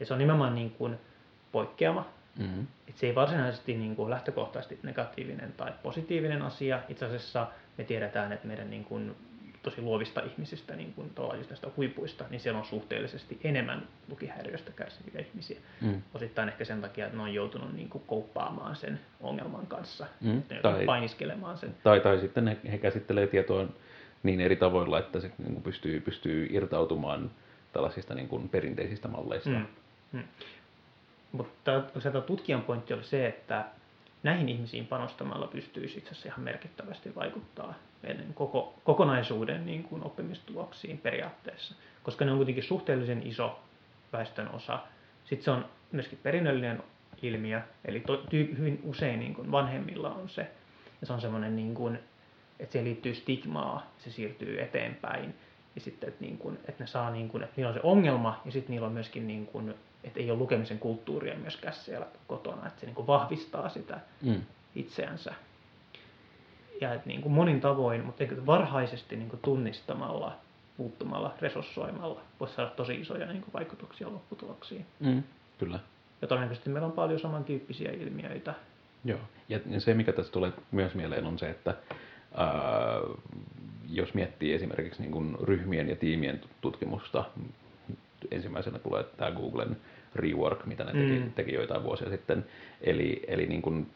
Ja 0.00 0.06
se 0.06 0.12
on 0.12 0.18
nimenomaan 0.18 0.54
niin 0.54 0.70
kuin 0.70 0.96
poikkeama. 1.52 2.06
Mm-hmm. 2.38 2.66
Et 2.88 2.96
se 2.96 3.06
ei 3.06 3.14
varsinaisesti 3.14 3.76
niin 3.76 3.96
kuin 3.96 4.10
lähtökohtaisesti 4.10 4.78
negatiivinen 4.82 5.52
tai 5.56 5.72
positiivinen 5.82 6.42
asia. 6.42 6.80
Itse 6.88 7.04
asiassa 7.04 7.46
me 7.78 7.84
tiedetään, 7.84 8.32
että 8.32 8.46
meidän 8.46 8.70
niin 8.70 8.84
kuin 8.84 9.16
tosi 9.70 9.82
luovista 9.82 10.20
ihmisistä, 10.20 10.76
niin 10.76 10.92
kuin 10.92 11.10
just 11.36 11.50
näistä 11.50 11.68
huipuista, 11.76 12.24
niin 12.30 12.40
siellä 12.40 12.58
on 12.58 12.64
suhteellisesti 12.64 13.40
enemmän 13.44 13.82
lukihäiriöstä 14.08 14.70
kärsiviä 14.70 15.20
ihmisiä. 15.20 15.58
Mm. 15.80 16.02
Osittain 16.14 16.48
ehkä 16.48 16.64
sen 16.64 16.80
takia, 16.80 17.06
että 17.06 17.16
ne 17.16 17.22
on 17.22 17.34
joutunut 17.34 17.72
niin 17.72 17.88
kuin 17.88 18.04
kouppaamaan 18.06 18.76
sen 18.76 19.00
ongelman 19.20 19.66
kanssa, 19.66 20.06
mm. 20.20 20.42
tai, 20.62 20.84
painiskelemaan 20.84 21.58
sen. 21.58 21.74
Tai, 21.82 22.00
tai 22.00 22.20
sitten 22.20 22.48
he, 22.48 22.56
he 22.72 22.78
käsittelee 22.78 23.26
tietoa 23.26 23.66
niin 24.22 24.40
eri 24.40 24.56
tavoilla, 24.56 24.98
että 24.98 25.20
se 25.20 25.30
niin 25.38 25.52
kuin 25.52 25.62
pystyy, 25.62 26.00
pystyy 26.00 26.46
irtautumaan 26.50 27.30
tällaisista 27.72 28.14
niin 28.14 28.28
kuin 28.28 28.48
perinteisistä 28.48 29.08
malleista. 29.08 29.50
Mm. 29.50 29.66
Mm. 30.12 30.22
Mutta 31.36 31.82
se 31.98 32.10
tutkijan 32.26 32.62
pointti 32.62 32.94
oli 32.94 33.04
se, 33.04 33.26
että 33.26 33.64
näihin 34.22 34.48
ihmisiin 34.48 34.86
panostamalla 34.86 35.46
pystyisi 35.46 35.98
itse 35.98 36.10
asiassa 36.10 36.28
ihan 36.28 36.40
merkittävästi 36.40 37.14
vaikuttaa 37.14 37.74
meidän 38.02 38.34
koko, 38.34 38.74
kokonaisuuden 38.84 39.66
niin 39.66 39.84
kuin 39.84 40.04
oppimistuloksiin 40.04 40.98
periaatteessa, 40.98 41.74
koska 42.02 42.24
ne 42.24 42.30
on 42.30 42.36
kuitenkin 42.36 42.64
suhteellisen 42.64 43.26
iso 43.26 43.58
väestön 44.12 44.48
osa. 44.48 44.78
Sitten 45.24 45.44
se 45.44 45.50
on 45.50 45.64
myöskin 45.92 46.18
perinnöllinen 46.22 46.82
ilmiö, 47.22 47.60
eli 47.84 48.00
to, 48.00 48.16
tyy, 48.16 48.54
hyvin 48.58 48.80
usein 48.84 49.20
niin 49.20 49.34
kuin 49.34 49.52
vanhemmilla 49.52 50.10
on 50.10 50.28
se, 50.28 50.50
ja 51.00 51.06
se 51.06 51.12
on 51.12 51.20
semmoinen, 51.20 51.56
niin 51.56 51.74
kuin, 51.74 51.98
että 52.60 52.72
siihen 52.72 52.84
liittyy 52.84 53.14
stigmaa, 53.14 53.90
se 53.98 54.10
siirtyy 54.10 54.60
eteenpäin, 54.62 55.34
ja 55.74 55.80
sitten, 55.80 56.08
että, 56.08 56.24
niin 56.24 56.38
kuin, 56.38 56.58
että 56.68 56.82
ne 56.84 56.86
saa, 56.86 57.10
niin 57.10 57.28
kuin, 57.28 57.42
että 57.42 57.54
niillä 57.56 57.68
on 57.68 57.74
se 57.74 57.80
ongelma, 57.82 58.40
ja 58.44 58.52
sitten 58.52 58.70
niillä 58.70 58.86
on 58.86 58.92
myöskin 58.92 59.26
niin 59.26 59.46
kuin, 59.46 59.74
että 60.06 60.20
ei 60.20 60.30
ole 60.30 60.38
lukemisen 60.38 60.78
kulttuuria 60.78 61.34
myöskään 61.36 61.74
siellä 61.74 62.06
kotona, 62.26 62.66
että 62.66 62.80
se 62.80 62.86
niin 62.86 62.94
kuin 62.94 63.06
vahvistaa 63.06 63.68
sitä 63.68 64.00
mm. 64.22 64.42
itseänsä. 64.74 65.34
Ja 66.80 66.94
että 66.94 67.08
niin 67.08 67.22
kuin 67.22 67.32
monin 67.32 67.60
tavoin, 67.60 68.04
mutta 68.04 68.24
varhaisesti 68.46 69.16
niin 69.16 69.28
kuin 69.28 69.40
tunnistamalla, 69.42 70.36
puuttumalla, 70.76 71.34
resurssoimalla 71.40 72.20
voisi 72.40 72.54
saada 72.54 72.70
tosi 72.70 73.00
isoja 73.00 73.26
niin 73.26 73.42
kuin 73.42 73.52
vaikutuksia 73.52 74.12
lopputuloksiin. 74.12 74.86
Mm, 75.00 75.22
kyllä. 75.58 75.78
Ja 76.22 76.28
todennäköisesti 76.28 76.70
meillä 76.70 76.86
on 76.86 76.92
paljon 76.92 77.20
samantyyppisiä 77.20 77.92
ilmiöitä. 77.92 78.54
Joo, 79.04 79.20
ja 79.48 79.80
se 79.80 79.94
mikä 79.94 80.12
tässä 80.12 80.32
tulee 80.32 80.52
myös 80.70 80.94
mieleen 80.94 81.26
on 81.26 81.38
se, 81.38 81.50
että 81.50 81.74
ää, 82.34 82.50
jos 83.90 84.14
miettii 84.14 84.54
esimerkiksi 84.54 85.02
niin 85.02 85.12
kuin 85.12 85.36
ryhmien 85.42 85.88
ja 85.88 85.96
tiimien 85.96 86.40
tutkimusta, 86.60 87.24
ensimmäisenä 88.30 88.78
tulee 88.78 89.04
tämä 89.04 89.30
Googlen 89.30 89.76
rework, 90.14 90.66
mitä 90.66 90.84
ne 90.84 90.92
teki, 90.92 91.18
mm. 91.18 91.32
teki 91.32 91.54
joitain 91.54 91.82
vuosia 91.82 92.10
sitten. 92.10 92.44
Eli, 92.80 93.22
eli 93.28 93.46
niin 93.46 93.62
kuin 93.62 93.86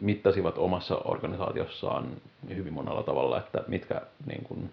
mittasivat 0.00 0.58
omassa 0.58 0.96
organisaatiossaan 0.96 2.08
hyvin 2.56 2.72
monella 2.72 3.02
tavalla, 3.02 3.38
että 3.38 3.64
mitkä 3.68 4.00
niin 4.26 4.44
kuin, 4.44 4.70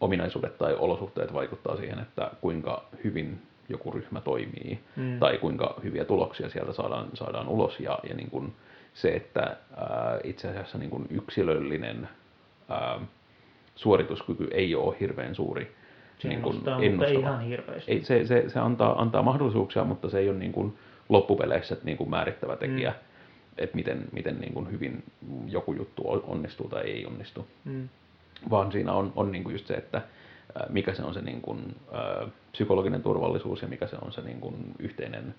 ominaisuudet 0.00 0.58
tai 0.58 0.74
olosuhteet 0.74 1.32
vaikuttaa 1.32 1.76
siihen, 1.76 1.98
että 1.98 2.30
kuinka 2.40 2.84
hyvin 3.04 3.42
joku 3.68 3.90
ryhmä 3.90 4.20
toimii 4.20 4.80
mm. 4.96 5.18
tai 5.18 5.38
kuinka 5.38 5.74
hyviä 5.82 6.04
tuloksia 6.04 6.50
sieltä 6.50 6.72
saadaan, 6.72 7.08
saadaan 7.14 7.48
ulos. 7.48 7.80
Ja, 7.80 7.98
ja 8.08 8.14
niin 8.14 8.30
kuin 8.30 8.52
se, 8.94 9.08
että 9.08 9.56
ää, 9.76 10.20
itse 10.24 10.48
asiassa 10.48 10.78
niin 10.78 10.90
kuin 10.90 11.06
yksilöllinen 11.10 12.08
ää, 12.68 13.00
suorituskyky 13.74 14.48
ei 14.50 14.74
ole 14.74 14.96
hirveän 15.00 15.34
suuri 15.34 15.74
se 16.20 16.28
niin 16.28 16.42
kuin 16.42 16.54
ennustava. 16.54 16.90
Mutta 16.90 17.06
ei 17.06 17.14
ihan 17.14 17.40
hirveästi. 17.40 17.92
Ei, 17.92 18.04
se, 18.04 18.26
se, 18.26 18.44
se 18.48 18.60
antaa, 18.60 19.00
antaa 19.02 19.22
mahdollisuuksia, 19.22 19.84
mutta 19.84 20.10
se 20.10 20.18
ei 20.18 20.28
ole 20.28 20.38
niin 20.38 20.52
kuin 20.52 20.78
loppupeleissä 21.08 21.76
niin 21.84 21.96
kuin 21.96 22.10
määrittävä 22.10 22.56
tekijä, 22.56 22.90
mm. 22.90 22.96
että 23.58 23.76
miten, 23.76 24.04
miten 24.12 24.40
niin 24.40 24.54
kuin 24.54 24.70
hyvin 24.70 25.04
joku 25.46 25.72
juttu 25.72 26.02
onnistuu 26.06 26.68
tai 26.68 26.82
ei 26.82 27.06
onnistu. 27.06 27.46
Mm. 27.64 27.88
Vaan 28.50 28.72
siinä 28.72 28.92
on, 28.92 29.12
on 29.16 29.32
niin 29.32 29.44
kuin 29.44 29.52
just 29.52 29.66
se, 29.66 29.74
että 29.74 30.02
mikä 30.68 30.94
se 30.94 31.02
on 31.02 31.14
se 31.14 31.20
niin 31.20 31.40
kuin, 31.40 31.76
äh, 31.94 32.28
psykologinen 32.52 33.02
turvallisuus 33.02 33.62
ja 33.62 33.68
mikä 33.68 33.86
se 33.86 33.96
on 34.02 34.12
se 34.12 34.20
niin 34.20 34.40
kuin 34.40 34.54
yhteinen 34.78 35.34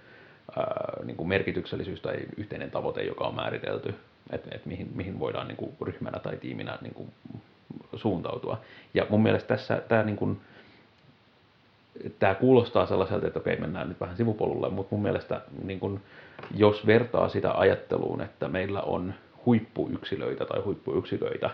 äh, 0.57 1.05
niin 1.05 1.17
kuin 1.17 1.29
merkityksellisyys 1.29 2.01
tai 2.01 2.17
yhteinen 2.37 2.71
tavoite, 2.71 3.03
joka 3.03 3.23
on 3.23 3.35
määritelty, 3.35 3.95
että 4.29 4.49
et 4.55 4.65
mihin, 4.65 4.91
mihin 4.95 5.19
voidaan 5.19 5.47
niin 5.47 5.57
kuin 5.57 5.71
ryhmänä 5.81 6.19
tai 6.19 6.37
tiiminä 6.37 6.77
niin 6.81 6.93
kuin 6.93 7.09
suuntautua. 7.95 8.61
Ja 8.93 9.05
mun 9.09 9.23
mielestä 9.23 9.47
tässä 9.47 9.81
tämä 9.87 10.03
niin 10.03 10.15
kuin, 10.15 10.41
tämä 12.19 12.35
kuulostaa 12.35 12.85
sellaiselta, 12.85 13.27
että 13.27 13.39
okei, 13.39 13.57
mennään 13.57 13.89
nyt 13.89 13.99
vähän 13.99 14.17
sivupolulle, 14.17 14.69
mutta 14.69 14.95
mun 14.95 15.03
mielestä 15.03 15.41
niin 15.63 15.79
kun, 15.79 16.01
jos 16.55 16.87
vertaa 16.87 17.29
sitä 17.29 17.51
ajatteluun, 17.51 18.21
että 18.21 18.47
meillä 18.47 18.81
on 18.81 19.13
huippuyksilöitä 19.45 20.45
tai 20.45 20.61
huippuyksiköitä, 20.61 21.49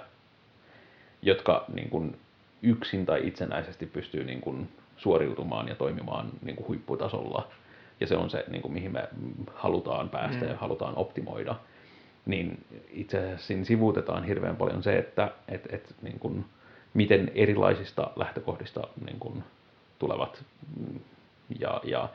jotka 1.22 1.66
niin 1.74 1.90
kun, 1.90 2.16
yksin 2.62 3.06
tai 3.06 3.28
itsenäisesti 3.28 3.86
pystyy 3.86 4.24
niin 4.24 4.42
kun, 4.42 4.68
suoriutumaan 4.98 5.68
ja 5.68 5.76
toimimaan 5.76 6.30
niin 6.42 6.56
kun, 6.56 6.68
huipputasolla, 6.68 7.48
ja 8.00 8.08
se 8.08 8.18
on 8.18 8.30
se, 8.30 8.46
niin 8.48 8.62
kun, 8.62 8.74
mihin 8.74 8.92
me 8.92 9.10
halutaan 9.54 10.10
päästä 10.10 10.46
mm. 10.46 10.52
ja 10.52 10.58
halutaan 10.58 10.94
optimoida, 10.96 11.56
niin 12.26 12.66
itse 12.90 13.18
asiassa 13.18 13.48
siinä 13.48 13.64
sivuutetaan 13.64 14.24
hirveän 14.24 14.56
paljon 14.56 14.84
se, 14.84 14.98
että 14.98 15.32
et, 15.48 15.68
et, 15.70 15.96
niin 16.02 16.20
kun, 16.20 16.46
miten 16.94 17.32
erilaisista 17.36 18.12
lähtökohdista 18.16 18.88
niin 19.06 19.20
kun, 19.20 19.44
tulevat 20.00 20.44
ja, 21.60 21.82
ja 21.84 22.10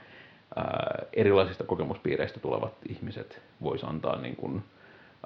ää, 0.56 1.02
erilaisista 1.12 1.64
kokemuspiireistä 1.64 2.40
tulevat 2.40 2.72
ihmiset 2.88 3.42
voisi 3.62 3.86
antaa 3.86 4.20
niin 4.20 4.36
kuin, 4.36 4.62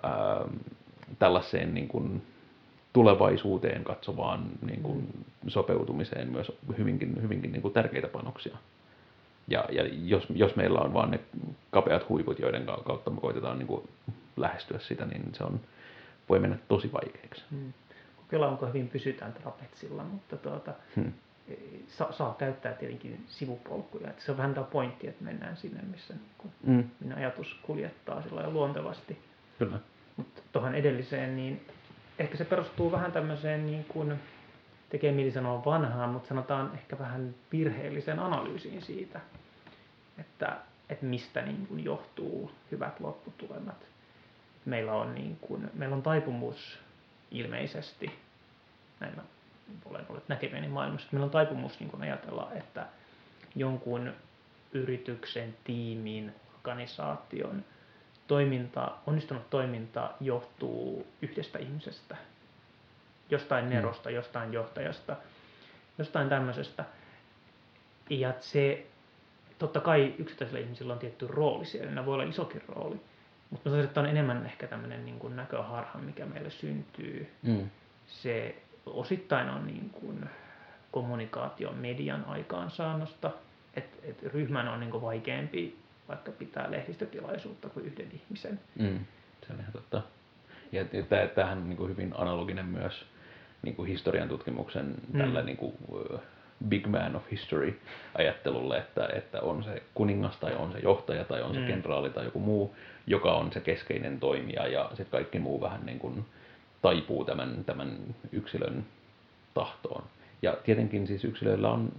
ää, 0.03 0.45
tällaiseen 1.19 1.75
niin 1.75 1.89
kuin 1.89 2.23
tulevaisuuteen 2.93 3.85
katsovaan 3.85 4.47
niin 4.67 4.83
kuin 4.83 4.99
mm. 4.99 5.49
sopeutumiseen 5.49 6.33
myös 6.33 6.53
hyvinkin, 6.79 7.23
hyvinkin 7.23 7.53
niin 7.53 7.63
kuin 7.63 7.75
tärkeitä 7.75 8.09
panoksia. 8.09 8.57
Ja, 9.49 9.65
ja 9.71 9.89
jos, 10.05 10.27
jos 10.35 10.57
meillä 10.57 10.79
on 10.79 10.95
vain 10.95 11.11
ne 11.11 11.21
kapeat 11.71 12.09
huiput, 12.09 12.39
joiden 12.39 12.67
kautta 12.67 13.11
me 13.11 13.21
koitetaan 13.21 13.59
niin 13.59 13.67
kuin 13.67 13.89
lähestyä 14.37 14.79
sitä, 14.79 15.07
niin 15.07 15.23
se 15.33 15.45
on, 15.45 15.61
voi 16.29 16.39
mennä 16.39 16.59
tosi 16.69 16.93
vaikeaksi. 16.93 17.45
Hmm. 17.51 17.73
Kokeillaan, 18.17 18.53
onko 18.53 18.67
hyvin 18.67 18.89
pysytään 18.89 19.33
trapetsilla, 19.33 20.05
mutta 20.05 20.37
tuota, 20.37 20.73
hmm. 20.97 21.13
Saa, 21.89 22.13
saa 22.13 22.35
käyttää 22.39 22.73
tietenkin 22.73 23.25
sivupolkuja. 23.29 24.11
Että 24.11 24.23
se 24.23 24.31
on 24.31 24.39
vähän 24.39 24.55
tämä 24.55 24.67
pointti, 24.67 25.09
että 25.09 25.25
mennään 25.25 25.57
sinne, 25.57 25.83
missä 25.83 26.15
niin 26.15 26.53
hmm. 26.67 26.91
minä 27.01 27.17
ajatus 27.17 27.59
kuljettaa 27.63 28.23
sillä 28.23 28.51
luontevasti. 28.51 29.19
Kyllä. 29.59 29.79
Mutta 30.17 30.43
tuohon 30.53 30.75
edelliseen, 30.75 31.37
niin 31.37 31.67
ehkä 32.19 32.37
se 32.37 32.45
perustuu 32.45 32.93
vähän 32.93 33.13
tämmöiseen 33.13 33.67
niin 33.67 33.85
kuin, 33.85 34.15
tekee 34.89 35.13
mieli 35.13 35.31
sanoa 35.31 35.65
vanhaan, 35.65 36.11
mutta 36.11 36.29
sanotaan 36.29 36.71
ehkä 36.75 36.99
vähän 36.99 37.35
virheelliseen 37.53 38.19
analyysiin 38.19 38.83
siitä, 38.83 39.21
että, 40.19 40.57
että 40.89 41.07
mistä 41.07 41.43
niin 41.43 41.67
kuin 41.67 41.85
johtuu 41.85 42.51
hyvät 42.71 43.01
lopputulemat. 43.01 43.87
Meillä 44.65 44.93
on, 44.93 45.15
niin 45.15 45.37
kuin, 45.41 45.71
meillä 45.75 45.97
on 45.97 46.03
taipumus 46.03 46.79
ilmeisesti, 47.31 48.11
näin 49.01 49.17
mä 49.17 49.23
olen 49.85 50.07
ollut 50.09 50.29
näkeväni 50.29 50.69
maailmassa, 50.69 51.09
meillä 51.13 51.25
on 51.25 51.31
taipumus 51.31 51.81
niin 51.81 52.03
ajatella, 52.03 52.51
että 52.55 52.87
jonkun 53.55 54.13
yrityksen, 54.73 55.57
tiimin, 55.65 56.35
organisaation 56.55 57.65
toiminta, 58.27 58.91
onnistunut 59.07 59.51
toiminta 59.51 60.11
johtuu 60.21 61.07
yhdestä 61.23 61.59
ihmisestä, 61.59 62.17
jostain 63.31 63.65
mm. 63.65 63.71
nerosta, 63.71 64.11
jostain 64.11 64.53
johtajasta, 64.53 65.17
jostain 65.99 66.29
tämmöisestä. 66.29 66.85
Ja 68.11 68.35
se, 68.41 68.87
totta 69.59 69.81
kai 69.81 70.15
yksittäisillä 70.19 70.61
ihmisillä 70.61 70.93
on 70.93 70.99
tietty 70.99 71.27
rooli 71.27 71.65
siellä, 71.65 71.93
ne 71.93 72.07
voi 72.07 72.15
olla 72.15 72.25
isokin 72.25 72.63
rooli, 72.69 73.01
mutta 73.51 73.69
mä 73.69 73.73
sanoisin, 73.73 73.89
että 73.89 74.01
on 74.01 74.07
enemmän 74.07 74.47
ehkä 74.47 74.67
tämmöinen 74.67 75.05
niin 75.05 75.37
näköharha, 75.37 75.99
mikä 75.99 76.27
meille 76.27 76.51
syntyy. 76.51 77.33
Mm. 77.43 77.71
Se 78.07 78.57
osittain 78.87 79.51
on 79.51 79.67
niin 79.67 79.91
kuin 79.91 80.31
kommunikaation 80.93 81.75
median 81.75 82.25
aikaansaannosta, 82.25 83.31
että 83.75 83.97
et 84.03 84.23
ryhmän 84.23 84.69
on 84.69 84.81
niin 84.81 84.91
kuin 84.91 85.03
vaikeampi 85.03 85.79
vaikka 86.09 86.33
pitää 86.33 86.71
lehdistötilaisuutta 86.71 87.69
kuin 87.69 87.87
yhden 87.87 88.09
ihmisen. 88.13 88.61
Mm, 88.79 88.99
se 89.47 89.53
on 89.53 89.61
ihan 89.61 89.73
totta. 89.73 90.03
Ja 90.73 90.85
tämähän 91.35 91.59
on 91.59 91.69
niin 91.69 91.77
kuin 91.77 91.91
hyvin 91.91 92.15
analoginen 92.17 92.67
myös 92.67 93.05
niin 93.63 93.77
kuin 93.77 93.89
historian 93.89 94.29
tutkimuksen 94.29 94.95
mm. 95.13 95.19
tällä 95.19 95.43
niin 95.43 95.57
kuin, 95.57 95.75
big 96.69 96.87
man 96.87 97.17
of 97.17 97.23
history 97.31 97.81
ajattelulle, 98.15 98.79
että, 98.79 99.09
että 99.15 99.41
on 99.41 99.65
se 99.65 99.83
kuningas 99.95 100.37
tai 100.37 100.55
on 100.55 100.73
se 100.73 100.79
johtaja 100.79 101.25
tai 101.25 101.43
on 101.43 101.55
se 101.55 101.61
mm. 101.61 101.67
kenraali 101.67 102.11
tai 102.11 102.25
joku 102.25 102.41
muu, 102.41 102.77
joka 103.07 103.35
on 103.35 103.53
se 103.53 103.61
keskeinen 103.61 104.21
toimija 104.21 104.67
ja 104.67 104.89
sitten 104.89 105.11
kaikki 105.11 105.39
muu 105.39 105.61
vähän 105.61 105.87
niin 105.87 105.99
kuin 105.99 106.25
taipuu 106.83 107.25
tämän, 107.25 107.65
tämän 107.67 107.99
yksilön 108.33 108.85
tahtoon. 109.55 110.05
Ja 110.43 110.57
tietenkin 110.65 111.07
siis 111.07 111.25
yksilöillä 111.25 111.71
on 111.71 111.93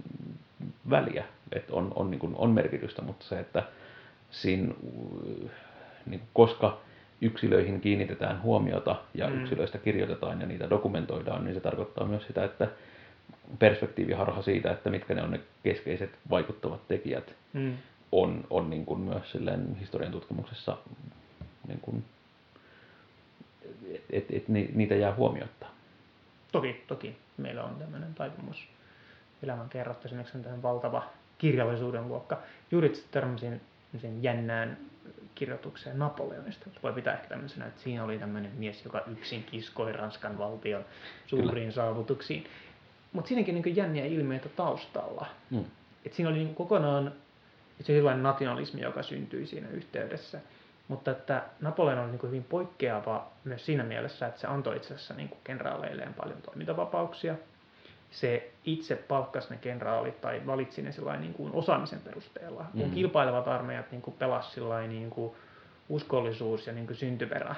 väliä, 0.90 1.24
että 1.52 1.72
on, 1.72 1.92
on, 1.96 2.10
niin 2.10 2.18
kuin, 2.18 2.34
on 2.36 2.50
merkitystä, 2.50 3.02
mutta 3.02 3.26
se, 3.26 3.40
että 3.40 3.62
siinä, 4.30 4.74
niin 6.06 6.20
koska 6.32 6.80
yksilöihin 7.20 7.80
kiinnitetään 7.80 8.42
huomiota 8.42 8.96
ja 9.14 9.28
mm. 9.28 9.42
yksilöistä 9.42 9.78
kirjoitetaan 9.78 10.40
ja 10.40 10.46
niitä 10.46 10.70
dokumentoidaan, 10.70 11.44
niin 11.44 11.54
se 11.54 11.60
tarkoittaa 11.60 12.06
myös 12.06 12.26
sitä, 12.26 12.44
että 12.44 12.68
perspektiiviharha 13.58 14.42
siitä, 14.42 14.70
että 14.70 14.90
mitkä 14.90 15.14
ne 15.14 15.22
on 15.22 15.30
ne 15.30 15.40
keskeiset 15.62 16.10
vaikuttavat 16.30 16.88
tekijät, 16.88 17.34
mm. 17.52 17.74
on, 18.12 18.44
on 18.50 18.70
niin 18.70 18.86
kuin 18.86 19.00
myös 19.00 19.30
silleen 19.30 19.76
historian 19.80 20.12
tutkimuksessa, 20.12 20.76
niin 21.68 21.80
kuin, 21.80 22.04
et, 24.10 24.24
et, 24.30 24.48
niitä 24.48 24.94
jää 24.94 25.14
huomiota. 25.14 25.66
Toki, 26.52 26.84
toki. 26.86 27.16
Meillä 27.36 27.64
on 27.64 27.74
tämmöinen 27.74 28.14
taipumus 28.14 28.68
elämän 29.42 29.68
kerrotta, 29.68 30.08
esimerkiksi 30.08 30.32
tämmöinen 30.32 30.62
valtava 30.62 31.02
kirjallisuuden 31.38 32.08
luokka. 32.08 32.38
Juuri 32.70 32.92
törmäsin 33.10 33.60
sen 34.00 34.22
jännään 34.22 34.78
kirjoitukseen 35.34 35.98
Napoleonista. 35.98 36.70
Voi 36.82 36.92
pitää 36.92 37.14
ehkä 37.14 37.28
tämmöisenä, 37.28 37.66
että 37.66 37.82
siinä 37.82 38.04
oli 38.04 38.18
tämmöinen 38.18 38.52
mies, 38.56 38.84
joka 38.84 39.02
yksin 39.12 39.44
kiskoi 39.44 39.92
Ranskan 39.92 40.38
valtion 40.38 40.84
suuriin 41.26 41.52
Kyllä. 41.52 41.70
saavutuksiin. 41.70 42.46
Mutta 43.12 43.28
siinäkin 43.28 43.54
niin 43.54 43.76
jänniä 43.76 44.06
ilmiöitä 44.06 44.48
taustalla. 44.48 45.26
Mm. 45.50 45.64
Et 46.06 46.12
siinä 46.12 46.30
oli 46.30 46.38
niin 46.38 46.54
kokonaan 46.54 47.12
se 47.80 47.86
sellainen 47.86 48.22
nationalismi, 48.22 48.80
joka 48.80 49.02
syntyi 49.02 49.46
siinä 49.46 49.68
yhteydessä. 49.68 50.40
Mutta 50.88 51.10
että 51.10 51.42
Napoleon 51.60 51.98
oli 51.98 52.10
niin 52.10 52.22
hyvin 52.22 52.44
poikkeava 52.44 53.26
myös 53.44 53.66
siinä 53.66 53.84
mielessä, 53.84 54.26
että 54.26 54.40
se 54.40 54.46
antoi 54.46 54.76
itse 54.76 54.94
asiassa 54.94 55.14
niin 55.14 55.30
kenraaleilleen 55.44 56.14
paljon 56.14 56.42
toimintavapauksia 56.42 57.34
se 58.10 58.50
itse 58.64 58.96
palkkasi 58.96 59.50
ne 59.50 59.56
kenraalit 59.56 60.20
tai 60.20 60.42
valitsi 60.46 60.82
ne 60.82 60.90
niin 61.18 61.34
kuin 61.34 61.52
osaamisen 61.52 62.00
perusteella. 62.00 62.66
Mm. 62.74 62.80
Kun 62.80 62.90
kilpailevat 62.90 63.48
armeijat 63.48 63.90
niin 63.90 64.02
kuin 64.02 64.14
pelasi 64.18 64.60
niin 64.88 65.10
kuin 65.10 65.32
uskollisuus 65.88 66.66
ja 66.66 66.72
niin 66.72 66.86
kuin 66.86 66.96
syntyperä 66.96 67.54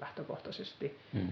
lähtökohtaisesti. 0.00 0.98
Mm. 1.12 1.28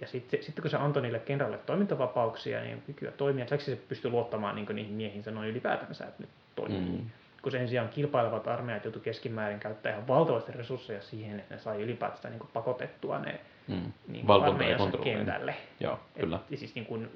Ja 0.00 0.06
sitten 0.06 0.42
sit, 0.42 0.60
kun 0.60 0.70
se 0.70 0.76
antoi 0.76 1.02
niille 1.02 1.18
kenraalille 1.18 1.62
toimintavapauksia, 1.66 2.60
niin 2.60 2.82
kykyä 2.86 3.10
toimia, 3.10 3.44
lisäksi 3.44 3.70
se 3.70 3.76
pystyi 3.88 4.10
luottamaan 4.10 4.54
niin 4.54 4.66
niihin 4.72 4.94
miehinsä 4.94 5.30
noin 5.30 5.48
ylipäätänsä, 5.48 6.04
että 6.04 6.22
nyt 6.22 6.30
toimii. 6.56 6.80
Mm. 6.80 7.10
Kun 7.44 7.52
sen 7.52 7.68
sijaan 7.68 7.88
kilpailevat 7.88 8.48
armeijat 8.48 8.84
joutui 8.84 9.02
keskimäärin 9.02 9.60
käyttää 9.60 9.92
ihan 9.92 10.08
valtavasti 10.08 10.52
resursseja 10.52 11.02
siihen, 11.02 11.40
että 11.40 11.54
ne 11.54 11.60
sai 11.60 11.82
ylipäätään 11.82 12.34
niin 12.34 12.48
pakotettua 12.52 13.18
ne 13.18 13.40
mm. 13.68 13.92
niin 14.08 14.30
armeijansa 14.30 14.98
kentälle. 14.98 15.54
Joo, 15.80 16.00
kyllä. 16.20 16.38
Et, 16.50 16.58
siis 16.58 16.74
niin 16.74 16.86
kuin, 16.86 17.10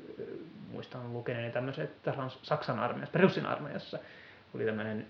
muistan 0.72 1.12
lukeneeni 1.12 1.52
tämmöisen, 1.52 1.84
että 1.84 2.14
Saksan 2.42 2.78
armeijassa, 2.78 3.12
Preussen 3.12 3.46
armeijassa 3.46 3.98
oli 4.54 4.64
tämmöinen 4.64 5.06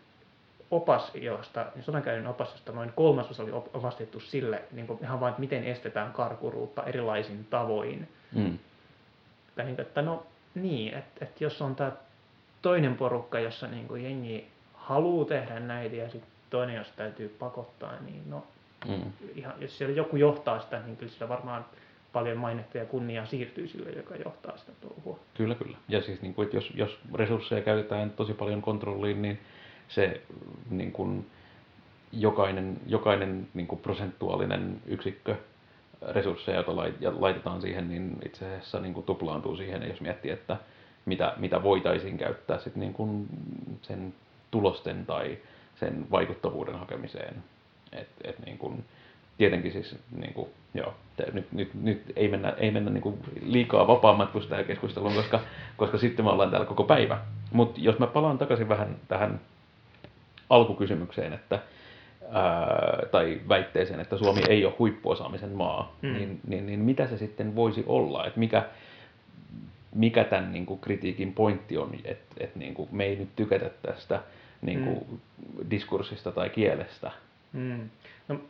opas, 0.71 1.15
josta, 1.15 1.67
niin 1.75 1.85
sodankäynnin 1.85 2.27
opas, 2.27 2.53
josta 2.53 2.73
noin 2.73 2.93
kolmasosa 2.93 3.43
oli 3.43 3.53
opastettu 3.53 4.21
sille, 4.21 4.63
niin 4.73 4.87
kuin 4.87 4.99
ihan 5.03 5.21
vain, 5.21 5.31
että 5.31 5.41
miten 5.41 5.65
estetään 5.65 6.13
karkuruutta 6.13 6.85
erilaisin 6.85 7.45
tavoin. 7.45 8.09
Mm. 8.35 8.59
Tai 9.57 9.65
niin, 9.65 9.81
että 9.81 10.03
no 10.03 10.27
niin, 10.55 10.95
että, 10.95 11.25
että 11.25 11.45
jos 11.45 11.63
on 11.63 11.77
tämä 11.77 11.93
toinen 12.63 12.97
porukka, 12.97 13.39
jossa 13.39 13.67
niin 13.67 13.89
kuin 13.89 14.05
jengi 14.05 14.58
haluaa 14.89 15.25
tehdä 15.25 15.61
näitä 15.61 15.97
ja 15.97 16.11
sitten 16.11 16.31
toinen, 16.51 16.77
jos 16.77 16.93
täytyy 16.97 17.29
pakottaa, 17.29 17.93
niin 18.01 18.31
no, 18.31 18.45
mm. 18.89 19.13
ihan, 19.35 19.55
jos 19.59 19.79
siellä 19.79 19.97
joku 19.97 20.17
johtaa 20.17 20.61
sitä, 20.61 20.81
niin 20.81 20.97
kyllä 20.97 21.13
sillä 21.13 21.29
varmaan 21.29 21.65
paljon 22.13 22.37
mainetta 22.37 22.79
ja 22.79 22.85
kunniaa 22.85 23.27
siirtyy 23.27 23.69
sille, 23.69 23.91
joka 23.91 24.17
johtaa 24.17 24.57
sitä 24.57 24.73
touhua. 24.81 25.19
Kyllä, 25.35 25.55
kyllä. 25.55 25.77
Ja 25.89 26.03
siis 26.03 26.23
niin 26.23 26.35
kuin, 26.35 26.45
että 26.45 26.57
jos, 26.57 26.73
jos 26.75 26.99
resursseja 27.15 27.63
käytetään 27.63 28.11
tosi 28.11 28.35
paljon 28.35 28.63
kontrolliin, 28.63 29.23
niin 29.23 29.39
se 29.89 30.21
niin 30.71 30.93
kuin, 30.93 31.27
jokainen, 32.13 32.77
jokainen 32.87 33.49
niin 33.55 33.67
kuin 33.67 33.81
prosentuaalinen 33.81 34.81
yksikkö 34.87 35.37
resursseja, 36.03 36.57
joita 36.57 36.77
laitetaan 37.21 37.63
siihen, 37.63 37.89
niin 37.89 38.17
itse 38.27 38.47
asiassa 38.47 38.81
niin 38.81 38.95
kuin 38.95 39.07
tuplaantuu 39.07 39.57
siihen, 39.57 39.89
jos 39.89 40.01
miettii, 40.01 40.31
että 40.31 40.57
mitä, 41.05 41.33
mitä 41.37 41.63
voitaisiin 41.63 42.19
käyttää 42.19 42.59
sit 42.59 42.77
niin 42.77 42.93
kuin 42.93 43.27
sen 43.83 44.15
tulosten 44.51 45.07
tai 45.07 45.39
sen 45.81 46.07
vaikuttavuuden 46.11 46.79
hakemiseen. 46.79 47.35
Et, 47.93 48.09
et 48.25 48.47
niin 48.47 48.59
kuin, 48.59 48.85
tietenkin 49.39 49.73
siis 49.73 49.97
niin 50.21 50.35
kuin, 50.35 50.49
joo, 50.75 50.95
nyt, 51.33 51.53
nyt, 51.53 51.75
nyt 51.75 52.03
ei 52.17 52.29
mennä, 52.29 52.55
ei 52.59 52.71
mennä 52.71 52.91
niin 52.91 53.03
kuin 53.03 53.19
liikaa 53.43 53.87
vapaamatkustajakeskusteluun, 53.87 55.15
koska, 55.15 55.41
koska 55.77 55.99
sitten 55.99 56.25
me 56.25 56.31
ollaan 56.31 56.51
täällä 56.51 56.67
koko 56.67 56.85
päivä. 56.85 57.19
Mutta 57.53 57.81
jos 57.81 57.99
mä 57.99 58.07
palaan 58.07 58.39
takaisin 58.39 58.69
vähän 58.69 58.97
tähän 59.09 59.41
alkukysymykseen, 60.51 61.33
että 61.33 61.59
ää, 62.33 63.03
tai 63.11 63.41
väitteeseen, 63.49 64.01
että 64.01 64.17
Suomi 64.17 64.41
ei 64.49 64.65
ole 64.65 64.75
huippuosaamisen 64.79 65.51
maa, 65.53 65.97
mm. 66.03 66.13
niin, 66.13 66.41
niin, 66.47 66.67
niin 66.67 66.81
mitä 66.81 67.07
se 67.07 67.19
sitten 67.19 67.57
voisi 67.57 67.85
olla? 67.87 68.27
Että 68.27 68.41
mikä, 68.41 68.65
mikä 69.95 70.25
tämän 70.25 70.53
niin 70.53 70.67
kuin, 70.67 70.81
kritiikin 70.81 71.33
pointti 71.33 71.79
on, 71.79 71.91
että, 72.05 72.35
että 72.41 72.59
niin 72.59 72.75
kuin, 72.75 72.89
me 72.93 73.05
ei 73.05 73.17
nyt 73.17 73.37
tykätä 73.37 73.71
tästä 73.83 74.21
niin 74.63 74.85
kuin, 74.85 75.07
mm. 75.11 75.71
diskurssista 75.71 76.33
tai 76.33 76.51
kielestä? 76.51 77.11
Mm. 77.53 77.91
No, 78.29 78.41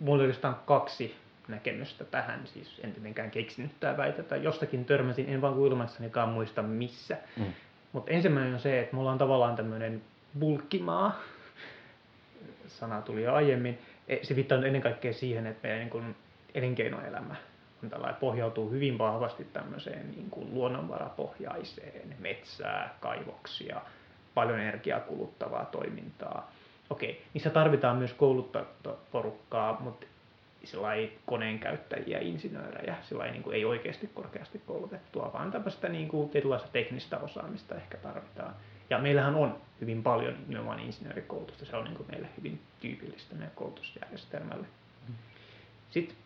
mulla 0.00 0.22
on 0.44 0.56
kaksi 0.66 1.14
näkemystä 1.48 2.04
tähän, 2.04 2.40
siis 2.46 2.80
en 2.84 2.92
tietenkään 2.92 3.30
keksinyt 3.30 3.70
tämä 3.80 3.96
väitetä. 3.96 4.36
Jostakin 4.36 4.84
törmäsin, 4.84 5.28
en 5.28 5.40
vaan 5.40 5.54
kuulemassanikaan 5.54 6.28
muista 6.28 6.62
missä. 6.62 7.16
Mm. 7.36 7.52
Mutta 7.92 8.10
ensimmäinen 8.10 8.54
on 8.54 8.60
se, 8.60 8.80
että 8.80 8.96
mulla 8.96 9.12
on 9.12 9.18
tavallaan 9.18 9.56
tämmöinen 9.56 10.02
bulkkimaa, 10.38 11.20
sana 12.66 13.02
tuli 13.02 13.22
jo 13.22 13.34
aiemmin. 13.34 13.78
E, 14.08 14.16
se 14.22 14.36
viittaa 14.36 14.64
ennen 14.64 14.82
kaikkea 14.82 15.12
siihen, 15.12 15.46
että 15.46 15.68
meidän 15.68 15.80
niin 15.80 15.90
kuin 15.90 16.16
elinkeinoelämä 16.54 17.36
on 17.82 17.90
tällainen, 17.90 18.20
pohjautuu 18.20 18.70
hyvin 18.70 18.98
vahvasti 18.98 19.44
tämmöiseen 19.44 20.10
niin 20.10 20.30
kuin 20.30 20.54
luonnonvarapohjaiseen, 20.54 22.16
metsää, 22.18 22.94
kaivoksia, 23.00 23.80
paljon 24.34 24.60
energiaa 24.60 25.00
kuluttavaa 25.00 25.64
toimintaa. 25.64 26.50
Okei, 26.90 27.22
niissä 27.34 27.50
tarvitaan 27.50 27.96
myös 27.96 28.12
kouluttaa 28.12 28.64
porukkaa, 29.12 29.80
mutta 29.80 30.06
sillä 30.64 30.94
ei 30.94 31.18
koneen 31.26 31.58
käyttäjiä, 31.58 32.18
insinöörejä, 32.18 32.96
sillä 33.02 33.24
ei, 33.24 33.32
niin 33.32 33.42
kuin, 33.42 33.56
ei 33.56 33.64
oikeasti 33.64 34.10
korkeasti 34.14 34.62
koulutettua, 34.66 35.30
vaan 35.32 35.52
tämmöistä 35.52 35.88
niin 35.88 36.08
kuin, 36.08 36.30
tietynlaista 36.30 36.68
teknistä 36.72 37.18
osaamista 37.18 37.74
ehkä 37.74 37.98
tarvitaan. 37.98 38.54
Ja 38.90 38.98
meillähän 38.98 39.34
on 39.34 39.56
hyvin 39.80 40.02
paljon 40.02 40.34
nimenomaan 40.46 40.80
insinöörikoulutusta, 40.80 41.64
se 41.64 41.76
on 41.76 41.84
niin 41.84 41.96
kuin 41.96 42.06
meille 42.10 42.28
hyvin 42.36 42.60
tyypillistä 42.80 43.34
meidän 43.34 43.52
koulutusjärjestelmälle. 43.54 44.66
Sitten 45.90 46.16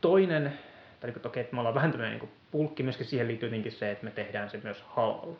toinen, 0.00 0.58
tai 1.00 1.10
niin 1.10 1.20
toki, 1.20 1.40
että 1.40 1.54
me 1.54 1.60
ollaan 1.60 1.74
vähän 1.74 1.90
tämmöinen 1.90 2.18
niin 2.18 2.30
pulkki, 2.50 2.82
myöskin 2.82 3.06
siihen 3.06 3.28
liittyy 3.28 3.46
jotenkin 3.48 3.72
se, 3.72 3.90
että 3.90 4.04
me 4.04 4.10
tehdään 4.10 4.50
se 4.50 4.60
myös 4.62 4.82
halvalla. 4.82 5.36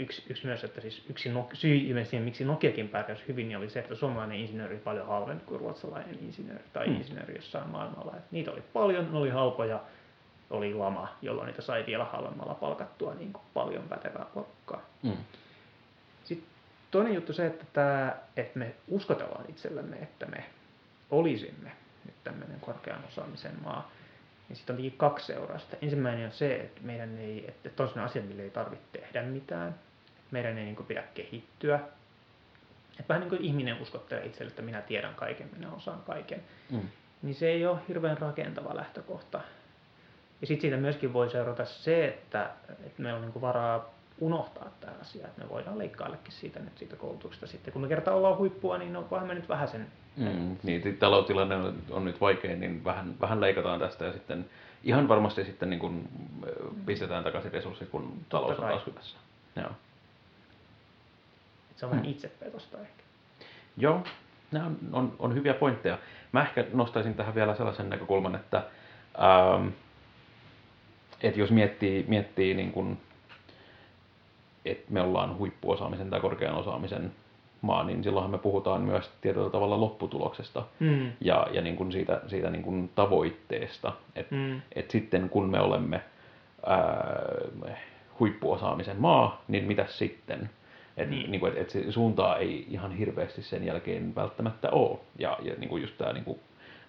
Yksi, 0.00 0.22
yksi 0.28 0.46
myös, 0.46 0.64
että 0.64 0.80
siis 0.80 1.04
yksi 1.10 1.28
no, 1.28 1.48
syy 1.52 2.04
siihen, 2.04 2.24
miksi 2.24 2.44
Nokiakin 2.44 2.88
pärjäsi 2.88 3.22
hyvin, 3.28 3.48
niin 3.48 3.58
oli 3.58 3.70
se, 3.70 3.80
että 3.80 3.94
suomalainen 3.94 4.38
insinööri 4.38 4.74
oli 4.74 4.82
paljon 4.82 5.06
halvempi 5.06 5.44
kuin 5.44 5.60
ruotsalainen 5.60 6.18
insinööri 6.20 6.64
tai 6.72 6.86
hmm. 6.86 6.96
insinööri 6.96 7.34
jossain 7.34 7.68
maailmalla. 7.68 8.16
Et 8.16 8.32
niitä 8.32 8.50
oli 8.50 8.62
paljon, 8.72 9.12
ne 9.12 9.18
oli 9.18 9.30
halpoja, 9.30 9.80
oli 10.50 10.74
lama, 10.74 11.16
jolloin 11.22 11.46
niitä 11.46 11.62
sai 11.62 11.84
vielä 11.86 12.04
halvemmalla 12.04 12.54
palkattua 12.54 13.14
niin 13.14 13.32
kuin 13.32 13.42
paljon 13.54 13.82
pätevää 13.88 14.26
porukkaa. 14.34 14.82
Hmm. 15.02 15.16
Sitten 16.24 16.48
toinen 16.90 17.14
juttu 17.14 17.32
se, 17.32 17.46
että, 17.46 17.64
tämä, 17.72 18.16
että 18.36 18.58
me 18.58 18.74
uskotellaan 18.88 19.44
itsellemme, 19.48 19.96
että 19.96 20.26
me 20.26 20.44
olisimme 21.10 21.72
nyt 22.04 22.14
tämmöinen 22.24 22.60
korkean 22.60 23.04
osaamisen 23.08 23.54
maa. 23.62 23.90
Niin 24.48 24.56
sitten 24.56 24.76
on 24.76 24.90
kaksi 24.96 25.26
seurausta. 25.26 25.76
Ensimmäinen 25.82 26.26
on 26.26 26.32
se, 26.32 26.56
että 26.56 26.80
meidän 26.84 27.18
ei, 27.18 27.44
että 27.48 27.70
toinen 27.70 28.04
asia, 28.04 28.22
millä 28.22 28.42
ei 28.42 28.50
tarvitse 28.50 28.86
tehdä 28.92 29.22
mitään. 29.22 29.74
Meidän 30.30 30.58
ei 30.58 30.64
niin 30.64 30.76
kuin 30.76 30.86
pidä 30.86 31.02
kehittyä. 31.14 31.80
Että 32.90 33.08
vähän 33.08 33.20
niin 33.20 33.30
kuin 33.30 33.44
ihminen 33.44 33.82
uskottelee 33.82 34.26
itselle, 34.26 34.50
että 34.50 34.62
minä 34.62 34.80
tiedän 34.82 35.14
kaiken, 35.14 35.50
minä 35.56 35.72
osaan 35.72 36.02
kaiken. 36.06 36.42
Mm. 36.70 36.88
Niin 37.22 37.34
se 37.34 37.48
ei 37.48 37.66
ole 37.66 37.78
hirveän 37.88 38.18
rakentava 38.18 38.76
lähtökohta. 38.76 39.40
Ja 40.40 40.46
sitten 40.46 40.60
siitä 40.60 40.76
myöskin 40.76 41.12
voi 41.12 41.30
seurata 41.30 41.64
se, 41.64 42.08
että, 42.08 42.50
että 42.68 43.02
meillä 43.02 43.16
on 43.16 43.22
niin 43.22 43.32
kuin 43.32 43.42
varaa 43.42 43.90
unohtaa 44.20 44.70
tämä 44.80 44.92
asia, 45.00 45.26
että 45.26 45.42
me 45.42 45.50
voidaan 45.50 45.78
leikkaillekin 45.78 46.32
siitä 46.32 46.60
nyt 46.60 46.78
siitä 46.78 46.96
koulutuksesta 46.96 47.46
sitten. 47.46 47.72
Kun 47.72 47.82
me 47.82 47.88
kertaa 47.88 48.14
ollaan 48.14 48.38
huippua, 48.38 48.78
niin 48.78 48.96
onkohan 48.96 49.26
me 49.26 49.34
nyt 49.34 49.48
vähän 49.48 49.68
sen... 49.68 49.86
Mm, 50.16 50.56
niin, 50.62 50.96
taloustilanne 50.96 51.56
on, 51.56 51.74
on 51.90 52.04
nyt 52.04 52.20
vaikea, 52.20 52.56
niin 52.56 52.84
vähän, 52.84 53.14
vähän 53.20 53.40
leikataan 53.40 53.80
tästä 53.80 54.04
ja 54.04 54.12
sitten 54.12 54.50
ihan 54.84 55.08
varmasti 55.08 55.44
sitten 55.44 55.70
niin 55.70 55.80
kuin 55.80 56.08
pistetään 56.86 57.24
takaisin 57.24 57.52
resurssit, 57.52 57.88
kun 57.88 58.12
talous 58.28 58.58
on 58.58 58.68
taas 58.68 58.86
hyvässä. 58.86 59.16
Joo. 59.56 59.70
Se 61.80 61.86
on 61.86 61.90
vähän 61.90 62.06
mm. 62.06 62.10
itsepetosta 62.10 62.80
ehkä. 62.80 63.02
Joo, 63.76 64.02
nämä 64.52 64.66
on, 64.66 64.76
on, 64.92 65.12
on 65.18 65.34
hyviä 65.34 65.54
pointteja. 65.54 65.98
Mä 66.32 66.42
ehkä 66.42 66.64
nostaisin 66.72 67.14
tähän 67.14 67.34
vielä 67.34 67.54
sellaisen 67.54 67.90
näkökulman, 67.90 68.34
että, 68.34 68.62
ähm, 69.22 69.68
että 71.22 71.40
jos 71.40 71.50
miettii, 71.50 72.04
miettii 72.08 72.54
niin 72.54 72.72
kuin 72.72 72.98
että 74.64 74.92
me 74.92 75.00
ollaan 75.00 75.38
huippuosaamisen 75.38 76.10
tai 76.10 76.20
korkean 76.20 76.54
osaamisen 76.54 77.12
maa, 77.62 77.84
niin 77.84 78.04
silloinhan 78.04 78.30
me 78.30 78.38
puhutaan 78.38 78.82
myös 78.82 79.10
tietyllä 79.20 79.50
tavalla 79.50 79.80
lopputuloksesta 79.80 80.62
mm. 80.78 81.12
ja, 81.20 81.46
ja 81.52 81.62
niin 81.62 81.76
kuin 81.76 81.92
siitä, 81.92 82.20
siitä 82.26 82.50
niin 82.50 82.62
kuin 82.62 82.90
tavoitteesta. 82.94 83.92
Että 84.16 84.34
mm. 84.34 84.60
et 84.74 84.90
sitten 84.90 85.28
kun 85.28 85.50
me 85.50 85.60
olemme 85.60 86.02
ää, 86.66 87.76
huippuosaamisen 88.20 89.00
maa, 89.00 89.42
niin 89.48 89.64
mitä 89.64 89.86
sitten? 89.88 90.50
Että 91.00 91.14
niin. 91.14 91.30
niin 91.30 91.46
et, 91.46 91.58
et 91.58 91.70
se 91.70 91.92
suuntaa 91.92 92.38
ei 92.38 92.66
ihan 92.70 92.92
hirveästi 92.92 93.42
sen 93.42 93.64
jälkeen 93.64 94.14
välttämättä 94.14 94.70
ole. 94.70 94.98
Ja, 95.18 95.38
ja 95.42 95.54
niin 95.58 95.68
kuin 95.68 95.82
just 95.82 95.98
tämä 95.98 96.12
niin 96.12 96.24
kuin 96.24 96.40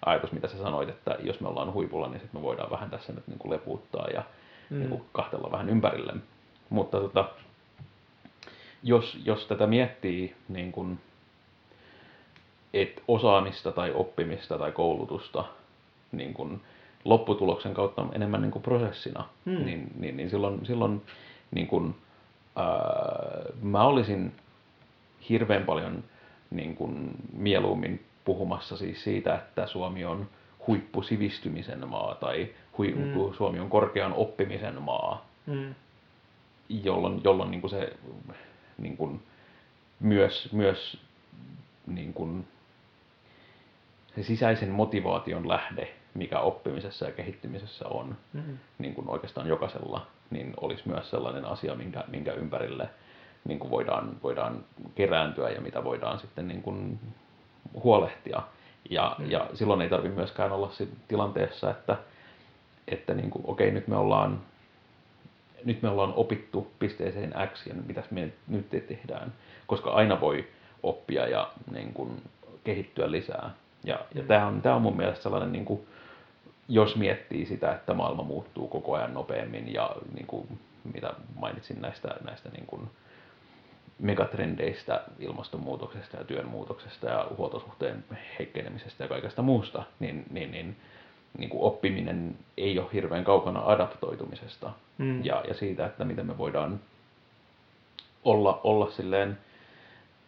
ajatus, 0.06 0.32
mitä 0.32 0.48
sä 0.48 0.58
sanoit, 0.58 0.88
että 0.88 1.16
jos 1.22 1.40
me 1.40 1.48
ollaan 1.48 1.72
huipulla, 1.72 2.08
niin 2.08 2.20
sitten 2.20 2.40
me 2.40 2.44
voidaan 2.44 2.70
vähän 2.70 2.90
tässä 2.90 3.12
nyt 3.12 3.26
niin 3.26 3.38
kuin 3.38 3.52
lepuuttaa 3.52 4.08
ja 4.08 4.22
mm. 4.70 4.78
niin 4.78 4.88
kuin 4.88 5.02
kahtella 5.12 5.52
vähän 5.52 5.68
ympärille. 5.68 6.14
Mutta 6.70 7.00
tota, 7.00 7.28
jos, 8.82 9.18
jos 9.24 9.46
tätä 9.46 9.66
miettii 9.66 10.34
niin 10.48 10.72
kuin, 10.72 10.98
et 12.74 13.02
osaamista 13.08 13.72
tai 13.72 13.92
oppimista 13.94 14.58
tai 14.58 14.72
koulutusta 14.72 15.44
niin 16.12 16.34
kuin 16.34 16.60
lopputuloksen 17.04 17.74
kautta 17.74 18.06
enemmän 18.12 18.42
niin 18.42 18.52
kuin 18.52 18.62
prosessina, 18.62 19.28
hmm. 19.46 19.64
niin, 19.64 19.92
niin, 19.98 20.16
niin 20.16 20.30
silloin, 20.30 20.66
silloin 20.66 21.02
niin 21.50 21.66
kuin, 21.66 21.94
ää, 22.56 23.42
mä 23.62 23.82
olisin 23.82 24.32
hirveän 25.28 25.64
paljon 25.64 26.04
niin 26.50 26.74
kuin, 26.76 27.10
mieluummin 27.32 28.04
puhumassa 28.24 28.76
siis 28.76 29.04
siitä, 29.04 29.34
että 29.34 29.66
Suomi 29.66 30.04
on 30.04 30.28
huippusivistymisen 30.66 31.88
maa 31.88 32.14
tai 32.14 32.48
hui, 32.78 32.92
hmm. 32.92 33.34
Suomi 33.36 33.60
on 33.60 33.70
korkean 33.70 34.12
oppimisen 34.12 34.82
maa, 34.82 35.26
hmm. 35.46 35.74
jolloin, 36.68 37.20
jolloin 37.24 37.50
niin 37.50 37.60
kuin 37.60 37.70
se 37.70 37.92
niin 38.78 38.96
kuin, 38.96 39.22
myös, 40.00 40.52
myös 40.52 40.98
niin 41.86 42.12
kuin, 42.12 42.46
se 44.14 44.22
sisäisen 44.22 44.70
motivaation 44.70 45.48
lähde, 45.48 45.88
mikä 46.14 46.40
oppimisessa 46.40 47.04
ja 47.04 47.12
kehittymisessä 47.12 47.88
on, 47.88 48.16
mm-hmm. 48.32 48.58
niin 48.78 48.94
kuin 48.94 49.08
oikeastaan 49.08 49.48
jokaisella, 49.48 50.06
niin 50.32 50.54
olisi 50.60 50.88
myös 50.88 51.10
sellainen 51.10 51.44
asia, 51.44 51.74
minkä, 51.74 52.04
minkä 52.08 52.32
ympärille 52.32 52.88
niin 53.44 53.58
kuin 53.58 53.70
voidaan, 53.70 54.16
voidaan 54.22 54.64
kerääntyä 54.94 55.50
ja 55.50 55.60
mitä 55.60 55.84
voidaan 55.84 56.18
sitten 56.18 56.48
niin 56.48 56.62
kuin 56.62 56.98
huolehtia. 57.82 58.42
Ja, 58.90 59.16
mm. 59.18 59.30
ja 59.30 59.46
silloin 59.54 59.80
ei 59.82 59.88
tarvitse 59.88 60.16
myöskään 60.16 60.52
olla 60.52 60.70
tilanteessa, 61.08 61.70
että, 61.70 61.96
että 62.88 63.14
niin 63.14 63.30
kuin, 63.30 63.44
okei, 63.46 63.70
nyt 63.70 63.88
me 63.88 63.96
ollaan 63.96 64.40
nyt 65.64 65.82
me 65.82 65.88
ollaan 65.88 66.12
opittu 66.16 66.72
pisteeseen 66.78 67.34
X 67.54 67.66
ja 67.66 67.74
mitäs 67.86 68.10
me 68.10 68.32
nyt 68.48 68.70
tehdään, 68.70 69.32
koska 69.66 69.90
aina 69.90 70.20
voi 70.20 70.48
oppia 70.82 71.28
ja 71.28 71.50
niin 71.72 71.92
kuin, 71.92 72.22
kehittyä 72.64 73.10
lisää. 73.10 73.50
Ja, 73.84 73.98
ja 74.14 74.22
mm. 74.22 74.28
tämä 74.28 74.46
on, 74.46 74.62
tämä 74.62 74.74
on 74.74 74.82
mun 74.82 74.96
mielestä 74.96 75.22
sellainen, 75.22 75.52
niin 75.52 75.64
kuin, 75.64 75.80
jos 76.72 76.96
miettii 76.96 77.46
sitä, 77.46 77.72
että 77.72 77.94
maailma 77.94 78.22
muuttuu 78.22 78.68
koko 78.68 78.94
ajan 78.94 79.14
nopeammin 79.14 79.72
ja 79.72 79.96
niin 80.14 80.26
kuin, 80.26 80.58
mitä 80.94 81.14
mainitsin 81.34 81.80
näistä, 81.80 82.14
näistä 82.24 82.48
niin 82.48 82.66
kuin, 82.66 82.90
megatrendeistä, 83.98 85.02
ilmastonmuutoksesta 85.18 86.16
ja 86.16 86.24
työnmuutoksesta 86.24 87.06
ja 87.06 87.26
huoltosuhteen 87.36 88.04
heikkenemisestä 88.38 89.04
ja 89.04 89.08
kaikesta 89.08 89.42
muusta, 89.42 89.82
niin, 90.00 90.24
niin, 90.30 90.50
niin 90.50 90.76
niin 91.38 91.50
kuin 91.50 91.62
oppiminen 91.62 92.38
ei 92.56 92.78
ole 92.78 92.88
hirveän 92.92 93.24
kaukana 93.24 93.62
adaptoitumisesta 93.66 94.70
mm. 94.98 95.24
ja, 95.24 95.44
ja 95.48 95.54
siitä, 95.54 95.86
että 95.86 96.04
miten 96.04 96.26
me 96.26 96.38
voidaan 96.38 96.80
olla, 98.24 98.60
olla 98.64 98.90
silleen 98.90 99.38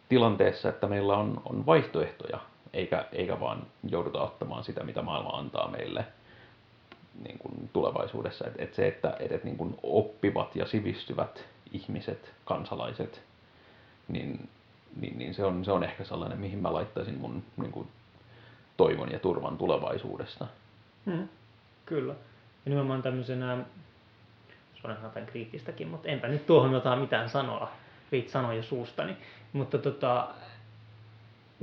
tilanteessa, 0.09 0.69
että 0.69 0.87
meillä 0.87 1.17
on, 1.17 1.41
on 1.45 1.65
vaihtoehtoja, 1.65 2.39
eikä, 2.73 3.05
eikä 3.11 3.39
vaan 3.39 3.63
jouduta 3.89 4.23
ottamaan 4.23 4.63
sitä, 4.63 4.83
mitä 4.83 5.01
maailma 5.01 5.29
antaa 5.29 5.67
meille 5.67 6.05
niin 7.23 7.39
kuin 7.39 7.69
tulevaisuudessa. 7.73 8.47
Et, 8.47 8.53
et 8.57 8.73
se, 8.73 8.87
että 8.87 9.17
et, 9.19 9.31
et 9.31 9.43
niin 9.43 9.57
kuin 9.57 9.75
oppivat 9.83 10.55
ja 10.55 10.65
sivistyvät 10.65 11.45
ihmiset, 11.71 12.33
kansalaiset, 12.45 13.21
niin, 14.07 14.49
niin, 14.95 15.17
niin 15.17 15.33
se, 15.33 15.45
on, 15.45 15.65
se 15.65 15.71
on 15.71 15.83
ehkä 15.83 16.03
sellainen, 16.03 16.39
mihin 16.39 16.59
mä 16.59 16.73
laittaisin 16.73 17.17
mun 17.17 17.43
niin 17.57 17.71
kuin, 17.71 17.87
toivon 18.77 19.11
ja 19.11 19.19
turvan 19.19 19.57
tulevaisuudesta. 19.57 20.47
Mm, 21.05 21.27
kyllä. 21.85 22.13
Ja 22.65 22.69
nimenomaan 22.69 23.01
tämmöisenä, 23.01 23.57
sanoa 24.81 24.97
jotain 25.03 25.25
kriittistäkin, 25.25 25.87
mutta 25.87 26.07
enpä 26.07 26.27
nyt 26.27 26.45
tuohon 26.45 26.73
jotain 26.73 26.99
mitään 26.99 27.29
sanoa, 27.29 27.71
viit 28.11 28.29
sanoja 28.29 28.63
suustani. 28.63 29.17
Mutta 29.53 29.77
tota, 29.77 30.27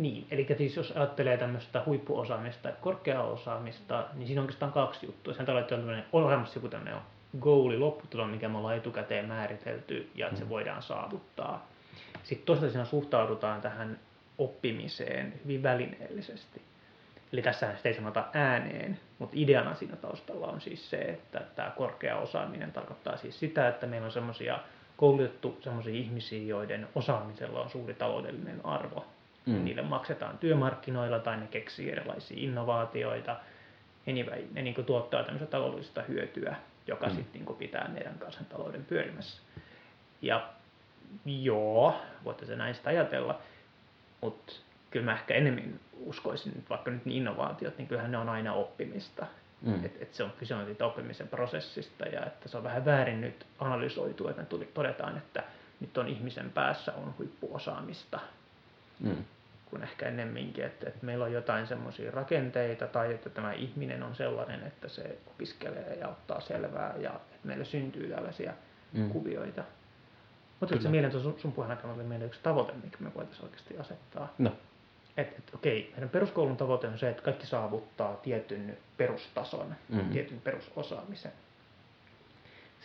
niin, 0.03 0.27
eli 0.31 0.47
siis 0.59 0.77
jos 0.77 0.91
ajattelee 0.97 1.37
tämmöistä 1.37 1.83
huippuosaamista 1.87 2.69
ja 2.69 2.75
korkeaa 2.81 3.23
osaamista, 3.23 4.05
niin 4.15 4.27
siinä 4.27 4.41
on 4.41 4.45
oikeastaan 4.45 4.73
kaksi 4.73 5.07
juttua. 5.07 5.35
Sen 5.35 5.47
tällä 5.47 5.65
on, 5.73 6.03
on 6.13 6.25
olemassa 6.25 6.57
joku 6.57 6.69
tämmöinen 6.69 7.01
goali, 7.41 7.79
lopputulo, 7.79 8.27
mikä 8.27 8.49
me 8.49 8.59
ollaan 8.59 8.77
etukäteen 8.77 9.29
määritelty 9.29 10.11
ja 10.15 10.27
että 10.27 10.39
se 10.39 10.45
mm. 10.45 10.51
voidaan 10.51 10.83
saavuttaa. 10.83 11.69
Sitten 12.23 12.47
toisaalta 12.47 12.73
siinä 12.73 12.85
suhtaudutaan 12.85 13.61
tähän 13.61 13.99
oppimiseen 14.39 15.41
hyvin 15.45 15.63
välineellisesti. 15.63 16.63
Eli 17.33 17.43
tässä 17.43 17.75
ei 17.85 17.95
sanota 17.95 18.25
ääneen, 18.33 19.01
mutta 19.19 19.37
ideana 19.39 19.75
siinä 19.75 19.97
taustalla 19.97 20.47
on 20.47 20.61
siis 20.61 20.91
se, 20.91 20.97
että 20.97 21.43
tämä 21.57 21.71
korkea 21.71 22.17
osaaminen 22.17 22.73
tarkoittaa 22.73 23.17
siis 23.17 23.41
sitä, 23.41 23.69
että 23.69 23.87
meillä 23.87 24.05
on 24.05 24.13
semmoisia 24.13 24.59
koulutettu 24.97 25.59
semmoisia 25.61 25.95
ihmisiä, 25.95 26.43
joiden 26.43 26.89
osaamisella 26.95 27.63
on 27.63 27.71
suuri 27.71 27.95
taloudellinen 27.95 28.67
arvo. 28.67 29.07
Mm. 29.47 29.65
Niille 29.65 29.83
maksetaan 29.83 30.39
työmarkkinoilla 30.39 31.19
tai 31.19 31.37
ne 31.37 31.47
keksii 31.47 31.91
erilaisia 31.91 32.37
innovaatioita 32.41 33.37
anyway, 34.09 34.45
ne 34.53 34.63
niin 34.63 34.75
kuin 34.75 34.85
tuottaa 34.85 35.25
tämmöistä 35.25 35.47
taloudellista 35.47 36.03
hyötyä, 36.03 36.57
joka 36.87 37.07
Mm. 37.07 37.15
sitten 37.15 37.45
niin 37.45 37.57
pitää 37.57 37.89
meidän 37.89 38.19
kansantalouden 38.19 38.85
pyörimässä. 38.85 39.43
Ja 40.23 40.49
joo, 41.27 41.95
voitte 42.25 42.47
se 42.47 42.57
näin 42.57 42.75
sitä 42.75 42.91
ajatella, 42.91 43.39
mutta 44.21 44.53
kyllä 44.91 45.05
mä 45.05 45.13
ehkä 45.13 45.35
enemmän 45.35 45.81
uskoisin, 45.97 46.53
että 46.57 46.69
vaikka 46.69 46.91
nyt 46.91 47.05
niin 47.05 47.17
innovaatiot, 47.17 47.79
niin 47.79 47.89
kyllähän 47.89 48.11
ne 48.13 48.19
on 48.19 48.29
aina 48.29 48.53
oppimista. 48.53 49.27
Mm. 49.63 49.85
Et, 49.85 50.03
et 50.03 50.15
se 50.15 50.25
on 50.25 50.33
kyse 50.39 50.55
on 50.55 50.67
siitä 50.67 50.87
oppimisen 50.87 51.29
prosessista 51.29 52.05
ja 52.07 52.27
että 52.27 52.49
se 52.49 52.57
on 52.57 52.65
vähän 52.65 52.85
väärin 52.85 53.21
nyt 53.21 53.47
analysoitu, 53.59 54.29
että 54.29 54.43
tuli, 54.45 54.65
todetaan, 54.75 55.17
että 55.17 55.45
nyt 55.81 55.99
on 55.99 56.09
ihmisen 56.09 56.51
päässä 56.51 56.93
on 56.93 57.15
huippuosaamista, 57.19 58.21
Mm. 59.03 59.25
kun 59.71 59.83
ehkä 59.83 60.07
ennemminkin, 60.09 60.65
että, 60.65 60.89
että 60.89 61.07
meillä 61.07 61.25
on 61.25 61.33
jotain 61.33 61.67
semmoisia 61.67 62.11
rakenteita 62.11 62.87
tai 62.87 63.15
että 63.15 63.31
tämä 63.31 63.53
ihminen 63.53 64.03
on 64.03 64.15
sellainen, 64.15 64.63
että 64.67 64.89
se 64.89 65.19
opiskelee 65.27 65.97
ja 66.01 66.09
ottaa 66.09 66.41
selvää 66.41 66.95
ja 66.99 67.11
että 67.11 67.49
meillä 67.49 67.65
syntyy 67.65 68.09
tällaisia 68.11 68.53
Mm. 68.93 69.11
kuvioita. 69.11 69.65
Mutta 70.61 70.83
se 70.83 70.89
mieleen 70.89 71.13
sun, 71.23 71.35
sun 71.39 71.53
puheen 71.53 71.71
aikana 71.71 71.95
oli 71.95 72.03
meillä 72.03 72.25
yksi 72.27 72.41
tavoite, 72.43 72.73
mikä 72.85 72.97
me 73.01 73.15
voitaisiin 73.15 73.45
oikeasti 73.45 73.79
asettaa. 73.79 74.35
No. 74.39 74.53
Että 75.17 75.35
et, 75.39 75.55
okei, 75.55 75.91
meidän 75.93 76.09
peruskoulun 76.09 76.57
tavoite 76.57 76.87
on 76.89 76.99
se, 76.99 77.09
että 77.11 77.23
kaikki 77.23 77.47
saavuttaa 77.47 78.17
tietyn 78.17 78.79
perustason, 78.97 79.75
Mm. 79.89 80.09
tietyn 80.11 80.41
perusosaamisen. 80.41 81.33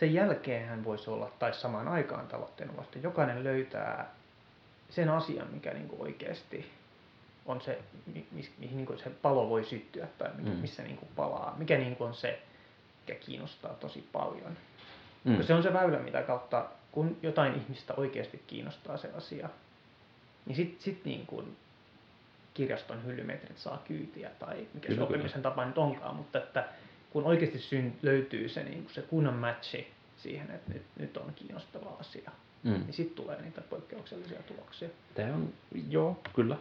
Sen 0.00 0.14
jälkeenhän 0.14 0.84
voisi 0.84 1.10
olla, 1.10 1.30
tai 1.38 1.54
samaan 1.54 1.88
aikaan 1.88 2.26
tavoitteena 2.26 2.76
vasta, 2.76 2.98
jokainen 2.98 3.44
löytää 3.44 4.10
sen 4.90 5.08
asian, 5.08 5.48
mikä 5.52 5.72
niin 5.74 5.88
kuin 5.88 6.02
oikeasti 6.02 6.70
on 7.46 7.60
se, 7.60 7.78
mi- 8.14 8.26
mis- 8.32 8.52
mihin 8.58 8.76
niin 8.76 8.86
kuin 8.86 8.98
se 8.98 9.10
palo 9.10 9.48
voi 9.48 9.64
syttyä 9.64 10.06
tai 10.18 10.30
mikä, 10.36 10.50
Mm. 10.50 10.56
missä 10.56 10.82
niin 10.82 10.96
kuin 10.96 11.08
palaa. 11.16 11.54
Mikä 11.58 11.78
niin 11.78 11.96
kuin 11.96 12.08
on 12.08 12.14
se, 12.14 12.42
mikä 13.06 13.20
kiinnostaa 13.24 13.74
tosi 13.74 14.08
paljon. 14.12 14.56
Mm. 15.24 15.42
Se 15.42 15.54
on 15.54 15.62
se 15.62 15.72
väylä, 15.72 15.98
mitä 15.98 16.22
kautta, 16.22 16.66
kun 16.92 17.16
jotain 17.22 17.54
ihmistä 17.54 17.94
oikeasti 17.94 18.42
kiinnostaa 18.46 18.96
se 18.96 19.10
asia, 19.16 19.48
niin 20.46 20.56
sitten 20.56 20.82
sit 20.82 21.04
niin 21.04 21.26
kuin 21.26 21.56
kirjaston 22.54 23.04
hyllymetrit 23.06 23.58
saa 23.58 23.82
kyytiä 23.88 24.30
tai 24.38 24.66
mikä 24.74 24.86
Kyllä, 24.86 24.98
se 24.98 25.02
oppimisen 25.02 25.42
tapa 25.42 25.64
nyt 25.64 25.78
onkaan, 25.78 26.16
mutta 26.16 26.38
että 26.38 26.68
kun 27.10 27.24
oikeasti 27.24 27.58
syn, 27.58 27.96
löytyy 28.02 28.48
se, 28.48 28.62
niin 28.64 28.82
kuin 28.82 28.94
se 28.94 29.02
kunnon 29.02 29.34
matchi 29.34 29.92
siihen, 30.16 30.50
että 30.50 30.72
nyt, 30.72 30.82
nyt 30.98 31.16
on 31.16 31.32
kiinnostava 31.34 31.96
asia, 32.00 32.30
Mm. 32.62 32.70
niin 32.72 32.92
sitten 32.92 33.16
tulee 33.16 33.42
niitä 33.42 33.60
poikkeuksellisia 33.60 34.42
tuloksia. 34.42 34.88
Tämä 35.14 35.34
on, 35.34 35.48
joo, 35.88 36.20
kyllä. 36.34 36.56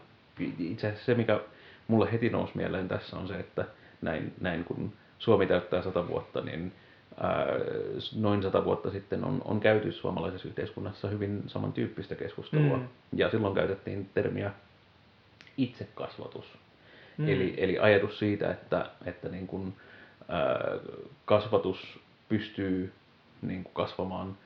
Itse 0.59 0.87
asiassa 0.87 1.05
se, 1.05 1.13
mikä 1.13 1.39
mulle 1.87 2.11
heti 2.11 2.29
nousi 2.29 2.51
mieleen 2.55 2.87
tässä 2.87 3.17
on 3.17 3.27
se, 3.27 3.35
että 3.39 3.65
näin, 4.01 4.33
näin 4.41 4.63
kun 4.63 4.93
Suomi 5.19 5.47
täyttää 5.47 5.81
sata 5.81 6.07
vuotta, 6.07 6.41
niin 6.41 6.73
ää, 7.17 7.45
noin 8.15 8.43
sata 8.43 8.65
vuotta 8.65 8.91
sitten 8.91 9.23
on, 9.23 9.41
on 9.45 9.59
käyty 9.59 9.91
suomalaisessa 9.91 10.47
yhteiskunnassa 10.47 11.07
hyvin 11.07 11.43
samantyyppistä 11.47 12.15
keskustelua. 12.15 12.77
Mm. 12.77 12.87
Ja 13.13 13.29
silloin 13.29 13.55
käytettiin 13.55 14.09
termiä 14.13 14.51
itsekasvatus. 15.57 16.45
Mm. 17.17 17.27
Eli, 17.27 17.53
eli 17.57 17.79
ajatus 17.79 18.19
siitä, 18.19 18.51
että, 18.51 18.89
että 19.05 19.29
niin 19.29 19.47
kun, 19.47 19.73
ää, 20.27 20.71
kasvatus 21.25 21.99
pystyy 22.29 22.93
niin 23.41 23.63
kuin 23.63 23.73
kasvamaan, 23.73 24.37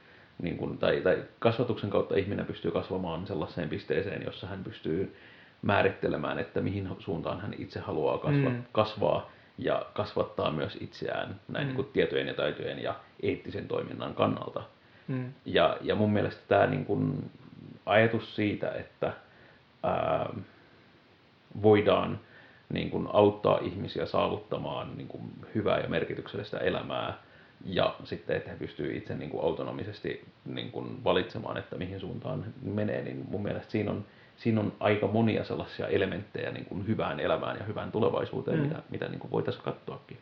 niin 0.41 0.57
kuin, 0.57 0.77
tai, 0.77 1.01
tai 1.01 1.23
kasvatuksen 1.39 1.89
kautta 1.89 2.15
ihminen 2.15 2.45
pystyy 2.45 2.71
kasvamaan 2.71 3.27
sellaiseen 3.27 3.69
pisteeseen, 3.69 4.23
jossa 4.25 4.47
hän 4.47 4.63
pystyy 4.63 5.15
määrittelemään, 5.61 6.39
että 6.39 6.61
mihin 6.61 6.89
suuntaan 6.99 7.41
hän 7.41 7.53
itse 7.57 7.79
haluaa 7.79 8.17
kasva, 8.17 8.49
Mm. 8.49 8.63
kasvaa 8.71 9.31
ja 9.57 9.85
kasvattaa 9.93 10.51
myös 10.51 10.77
itseään 10.81 11.39
näin 11.47 11.65
Mm. 11.65 11.67
niin 11.67 11.75
kuin 11.75 11.87
tietojen 11.93 12.27
ja 12.27 12.33
taitojen 12.33 12.83
ja 12.83 12.95
eettisen 13.23 13.67
toiminnan 13.67 14.15
kannalta. 14.15 14.63
Mm. 15.07 15.33
Ja, 15.45 15.77
ja 15.81 15.95
mun 15.95 16.13
mielestä 16.13 16.41
tämä 16.47 16.67
niin 16.67 16.85
kuin 16.85 17.31
ajatus 17.85 18.35
siitä, 18.35 18.71
että 18.71 19.13
ää, 19.83 20.29
voidaan 21.61 22.19
niin 22.73 22.89
kuin 22.89 23.07
auttaa 23.13 23.59
ihmisiä 23.61 24.05
saavuttamaan 24.05 24.97
niin 24.97 25.07
kuin 25.07 25.21
hyvää 25.55 25.79
ja 25.79 25.89
merkityksellistä 25.89 26.57
elämää 26.57 27.13
ja 27.65 27.95
sitten, 28.03 28.37
että 28.37 28.49
he 28.49 28.55
pystyvät 28.55 28.95
itse 28.95 29.15
niin 29.15 29.29
kuin 29.29 29.43
autonomisesti 29.43 30.25
niin 30.45 30.71
kuin 30.71 31.03
valitsemaan, 31.03 31.57
että 31.57 31.75
mihin 31.75 31.99
suuntaan 31.99 32.45
menee, 32.61 33.01
niin 33.01 33.25
mun 33.29 33.43
mielestä 33.43 33.71
siinä 33.71 33.91
on, 33.91 34.05
siinä 34.37 34.59
on 34.59 34.73
aika 34.79 35.07
monia 35.07 35.43
sellaisia 35.43 35.87
elementtejä 35.87 36.51
niin 36.51 36.65
kuin 36.65 36.87
hyvään 36.87 37.19
elämään 37.19 37.57
ja 37.57 37.63
hyvään 37.63 37.91
tulevaisuuteen, 37.91 38.57
Mm. 38.57 38.63
mitä, 38.63 38.83
mitä 38.89 39.07
niin 39.07 39.19
kuin 39.19 39.31
voitaisiin 39.31 39.63
katsoakin. 39.63 40.17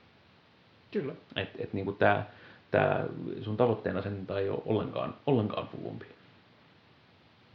Kyllä. 0.91 1.13
Että 1.35 1.63
et 1.63 1.73
niinku 1.73 1.91
tää, 1.91 2.29
tää 2.71 3.05
sun 3.41 3.57
tavoitteena 3.57 4.01
sen 4.01 4.27
ei 4.39 4.49
ole 4.49 4.61
ollenkaan, 4.65 5.15
ollenkaan 5.25 5.69
hullumpi. 5.77 6.05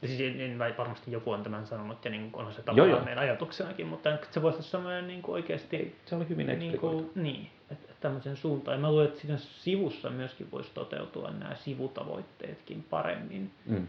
Ja 0.02 0.08
siis 0.08 0.20
en, 0.20 0.40
en, 0.40 0.58
varmasti 0.78 1.12
joku 1.12 1.30
on 1.30 1.42
tämän 1.42 1.66
sanonut 1.66 2.04
ja 2.04 2.10
niin 2.10 2.30
kuin 2.30 2.40
onhan 2.40 2.54
se 2.54 2.62
tavallaan 2.62 2.90
joo. 2.90 3.04
meidän 3.04 3.22
ajatuksenakin, 3.22 3.86
mutta 3.86 4.18
se 4.30 4.42
voisi 4.42 4.56
olla 4.56 4.66
semmoinen 4.68 5.06
niin 5.06 5.22
kuin 5.22 5.34
oikeasti 5.34 5.96
Se 6.06 6.16
oli 6.16 6.28
hyvin 6.28 6.46
niin, 6.58 6.78
kuin, 6.78 7.10
niin 7.14 7.50
että 7.70 7.93
tämmöisen 8.04 8.36
suuntaan. 8.36 8.74
Ja 8.76 8.80
mä 8.80 8.90
luulen, 8.90 9.06
että 9.06 9.20
siinä 9.20 9.36
sivussa 9.38 10.10
myöskin 10.10 10.50
voisi 10.50 10.70
toteutua 10.74 11.30
nämä 11.30 11.54
sivutavoitteetkin 11.54 12.82
paremmin, 12.90 13.50
Mm. 13.66 13.88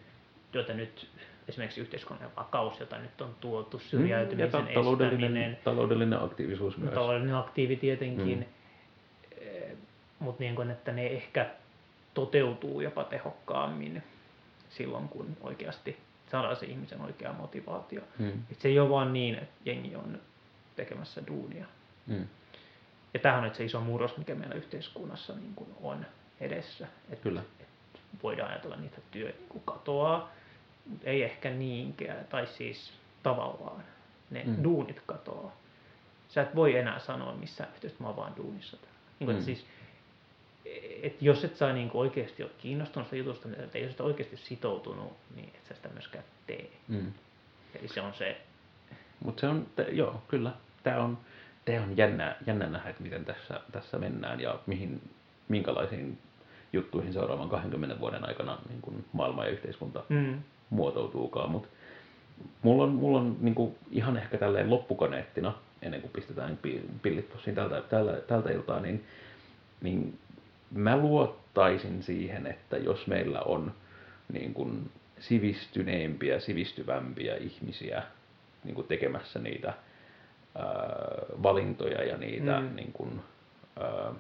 joita 0.53 0.73
nyt 0.73 1.07
esimerkiksi 1.47 1.81
yhteiskunnan 1.81 2.29
vakaus, 2.37 2.79
jota 2.79 2.97
nyt 2.97 3.21
on 3.21 3.35
tuotu, 3.41 3.77
Mm, 3.77 3.81
ja 3.83 3.89
syrjäytymisen 3.89 4.51
ta- 4.51 4.73
taloudellinen, 4.73 5.25
estäminen, 5.25 5.57
taloudellinen 5.63 6.23
aktiivisuus 6.23 6.77
myös. 6.77 6.93
taloudellinen 6.93 7.35
aktiivi 7.35 7.75
tietenkin, 7.75 8.47
Mm. 9.37 9.77
mutta 10.19 10.43
niin 10.43 10.55
kuin, 10.55 10.71
että 10.71 10.91
ne 10.91 11.07
ehkä 11.07 11.49
toteutuu 12.13 12.81
jopa 12.81 13.03
tehokkaammin 13.03 14.03
silloin, 14.69 15.07
kun 15.09 15.37
oikeasti 15.41 15.97
saadaan 16.31 16.55
se 16.55 16.65
ihmisen 16.65 17.01
oikea 17.01 17.33
motivaatio. 17.33 18.01
Mm. 18.19 18.31
Et 18.51 18.61
se 18.61 18.67
ei 18.67 18.79
ole 18.79 18.89
vaan 18.89 19.13
niin, 19.13 19.35
että 19.35 19.55
jengi 19.65 19.95
on 19.95 20.19
tekemässä 20.75 21.21
duunia. 21.27 21.65
Mm. 22.07 22.25
Ja 23.15 23.19
tämähän 23.19 23.43
on 23.43 23.47
nyt 23.47 23.55
se 23.55 23.63
iso 23.65 23.79
murros, 23.81 24.17
mikä 24.17 24.35
meillä 24.35 24.55
yhteiskunnassa 24.55 25.33
niin 25.35 25.55
kuin 25.55 25.69
on 25.81 26.05
edessä. 26.39 26.87
Et, 27.09 27.19
Kyllä. 27.19 27.41
Et 27.59 27.67
voidaan 28.23 28.49
ajatella 28.51 28.75
niitä 28.75 28.95
että 28.97 29.11
työ 29.11 29.27
niin 29.29 29.49
kuin 29.49 29.61
katoaa, 29.65 30.31
mutta 30.85 31.09
ei 31.09 31.23
ehkä 31.23 31.49
niinkään, 31.49 32.25
tai 32.25 32.47
siis 32.47 32.93
tavallaan 33.23 33.83
ne 34.29 34.43
Mm. 34.45 34.63
duunit 34.63 35.01
katoaa. 35.05 35.55
Sä 36.29 36.41
et 36.41 36.55
voi 36.55 36.75
enää 36.77 36.99
sanoa 36.99 37.33
missään 37.35 37.69
yhteydessä, 37.69 37.93
että 37.95 38.03
mä 38.03 38.07
oon 38.07 38.15
vaan 38.17 38.35
duunissa. 38.37 38.77
Niin 39.19 39.25
kuin, 39.25 39.37
Mm. 39.37 39.43
siis, 39.43 39.65
et 41.03 41.21
jos 41.21 41.43
et 41.43 41.55
sä 41.57 41.73
niin 41.73 41.91
oikeasti 41.93 42.43
ole 42.43 42.51
kiinnostunut 42.57 43.07
sitä 43.07 43.15
jutusta, 43.15 43.49
että 43.63 43.77
jos 43.77 43.91
et 43.93 44.01
oikeasti 44.01 44.37
sitoutunut, 44.37 45.13
niin 45.35 45.49
et 45.55 45.65
sä 45.69 45.75
sitä 45.75 45.89
myöskään 45.89 46.23
tee. 46.47 46.69
Mm. 46.87 47.13
Eli 47.79 47.87
se 47.87 48.01
on 48.01 48.13
se, 48.13 48.41
Mutta 49.25 49.41
se 49.41 49.47
on, 49.47 49.65
t- 49.75 49.91
joo, 49.91 50.21
kyllä. 50.27 50.51
Tämä 50.83 50.97
on, 51.03 51.17
tää 51.65 51.83
on 51.83 51.97
jännä, 51.97 52.35
jännä 52.47 52.65
nähdä, 52.65 52.89
että 52.89 53.03
miten 53.03 53.25
tässä, 53.25 53.61
tässä 53.71 53.97
mennään 53.97 54.39
ja 54.39 54.59
mihin, 54.67 55.01
minkälaisiin 55.47 56.17
juttuihin 56.73 57.13
seuraavan 57.13 57.49
20 57.49 57.99
vuoden 57.99 58.27
aikana 58.27 58.57
niin 58.69 58.81
kuin 58.81 59.05
maailma 59.13 59.45
ja 59.45 59.51
yhteiskunta 59.51 60.03
mm, 60.09 60.39
muotoutuukaan, 60.69 61.51
mutta 61.51 61.67
mulla 62.61 62.83
on, 62.83 62.89
mulla 62.89 63.17
on 63.17 63.37
niin 63.41 63.55
kuin 63.55 63.75
ihan 63.91 64.17
ehkä 64.17 64.37
tälleen 64.37 64.69
loppukaneettina, 64.69 65.53
ennen 65.81 66.01
kuin 66.01 66.11
pistetään 66.11 66.57
pi- 66.57 66.85
pillit 67.01 67.33
tältä, 67.55 67.81
tältä, 67.81 68.21
tältä 68.27 68.51
iltaa, 68.51 68.79
niin, 68.79 69.05
niin 69.81 70.19
mä 70.71 70.97
luottaisin 70.97 72.03
siihen, 72.03 72.47
että 72.47 72.77
jos 72.77 73.07
meillä 73.07 73.41
on 73.41 73.73
niin 74.33 74.53
kuin 74.53 74.91
sivistyneempiä, 75.19 76.39
sivistyvämpiä 76.39 77.35
ihmisiä 77.35 78.03
niin 78.63 78.75
kuin 78.75 78.87
tekemässä 78.87 79.39
niitä 79.39 79.73
valintoja 81.43 82.03
ja 82.03 82.17
niitä 82.17 82.59
Mm. 82.59 82.75
niin 82.75 82.91
kuin, 82.91 83.21
ää, 83.79 84.11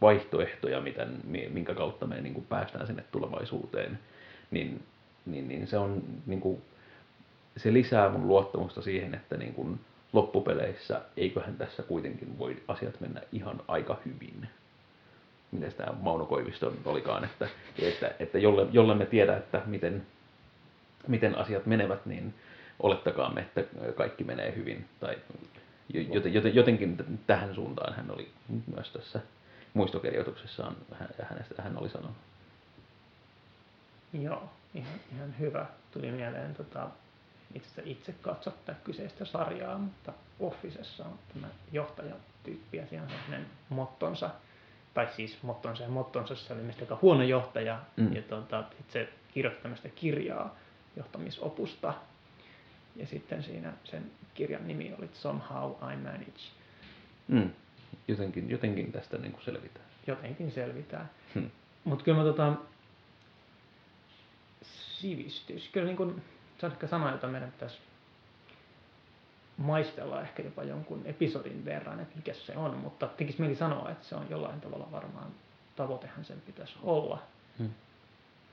vaihtoehtoja, 0.00 0.80
miten, 0.80 1.08
mi- 1.24 1.48
minkä 1.52 1.74
kautta 1.74 2.06
me 2.06 2.20
niin 2.20 2.34
kuin 2.34 2.46
päästään 2.46 2.86
sinne 2.86 3.04
tulevaisuuteen, 3.12 3.98
niin, 4.50 4.82
niin, 5.26 5.48
niin 5.48 5.66
se 5.66 5.78
on 5.78 6.02
niin 6.26 6.40
kuin, 6.40 6.62
se 7.56 7.72
lisää 7.72 8.08
mun 8.08 8.28
luottamusta 8.28 8.82
siihen, 8.82 9.14
että 9.14 9.36
niin 9.36 9.54
kuin 9.54 9.80
loppupeleissä 10.12 11.00
eiköhän 11.16 11.56
tässä 11.56 11.82
kuitenkin 11.82 12.38
voi 12.38 12.56
asiat 12.68 13.00
mennä 13.00 13.20
ihan 13.32 13.60
aika 13.68 13.98
hyvin. 14.06 14.48
Miten 15.52 15.72
tämä 15.72 15.92
Mauno 16.00 16.26
Koivisto 16.26 16.72
olikaan, 16.84 17.24
että, 17.24 17.48
että, 17.78 18.10
että 18.20 18.38
jolle, 18.38 18.66
jolle 18.72 18.94
me 18.94 19.06
tiedä, 19.06 19.36
että 19.36 19.62
miten, 19.66 20.06
miten 21.08 21.38
asiat 21.38 21.66
menevät, 21.66 22.06
niin 22.06 22.34
olettakaamme, 22.80 23.40
että 23.40 23.64
kaikki 23.94 24.24
menee 24.24 24.54
hyvin. 24.56 24.84
Tai 25.00 25.16
joten, 25.92 26.34
joten, 26.34 26.54
jotenkin 26.54 27.18
tähän 27.26 27.54
suuntaan 27.54 27.94
hän 27.94 28.10
oli 28.10 28.30
myös 28.74 28.90
tässä 28.90 29.20
muistokirjoituksessaan, 29.74 30.76
hän, 30.98 31.08
hänestä 31.22 31.62
hän 31.62 31.78
oli 31.78 31.88
sanonut. 31.88 32.16
Joo, 34.12 34.50
ihan, 34.74 34.94
ihan 35.16 35.38
hyvä. 35.38 35.66
Tuli 35.92 36.10
mieleen 36.10 36.54
tota, 36.54 36.88
itse 37.54 37.82
itse 37.84 38.14
katso 38.22 38.50
tätä 38.50 38.78
kyseistä 38.84 39.24
sarjaa, 39.24 39.78
mutta 39.78 40.12
Officessa 40.40 41.04
on 41.04 41.18
tämä 41.34 41.46
johtajatyyppi 41.72 42.76
ja 42.76 42.86
siinä 42.86 43.02
on 43.02 43.10
sellainen 43.10 43.46
mottonsa, 43.68 44.30
tai 44.94 45.08
siis 45.16 45.42
mottonsa 45.42 45.82
ja 45.82 45.88
mottonsa, 45.88 46.34
se 46.36 46.52
oli 46.52 46.60
mielestäni 46.60 46.84
aika 46.90 46.98
huono 47.02 47.22
johtaja, 47.22 47.78
Mm. 47.96 48.12
ja 48.16 48.22
tuota, 48.22 48.64
itse 48.80 49.08
kirjoitti 49.34 49.62
tämmöistä 49.62 49.88
kirjaa 49.88 50.56
johtamisopusta, 50.96 51.94
ja 52.96 53.06
sitten 53.06 53.42
siinä 53.42 53.72
sen 53.84 54.10
kirjan 54.34 54.68
nimi 54.68 54.94
oli 54.98 55.10
Somehow 55.12 55.72
I 55.92 55.96
Manage. 55.96 56.40
Mm. 57.28 57.50
Jotenkin, 58.08 58.50
jotenkin 58.50 58.92
tästä 58.92 59.18
niin 59.18 59.32
kuin 59.32 59.44
selvitään. 59.44 59.86
Jotenkin 60.06 60.50
selvitään. 60.50 61.10
Hmm. 61.34 61.50
Mutta 61.84 62.04
kyllä 62.04 62.18
mä 62.18 62.24
tota, 62.24 62.52
sivistys, 64.62 65.68
kyllä 65.68 65.86
niin 65.86 65.96
kun, 65.96 66.22
se 66.58 66.66
on 66.66 66.72
ehkä 66.72 66.86
sana, 66.86 67.10
jota 67.10 67.28
meidän 67.28 67.52
pitäisi 67.52 67.78
maistella 69.56 70.22
ehkä 70.22 70.42
jopa 70.42 70.62
jonkun 70.62 71.02
episodin 71.04 71.64
verran, 71.64 72.00
että 72.00 72.16
mikä 72.16 72.34
se 72.34 72.56
on, 72.56 72.76
mutta 72.76 73.08
tekisi 73.08 73.40
mieli 73.40 73.56
sanoa, 73.56 73.90
että 73.90 74.04
se 74.04 74.14
on 74.14 74.26
jollain 74.30 74.60
tavalla 74.60 74.92
varmaan 74.92 75.30
tavoitehan 75.76 76.24
sen 76.24 76.40
pitäisi 76.40 76.74
olla. 76.82 77.22
Hmm. 77.58 77.70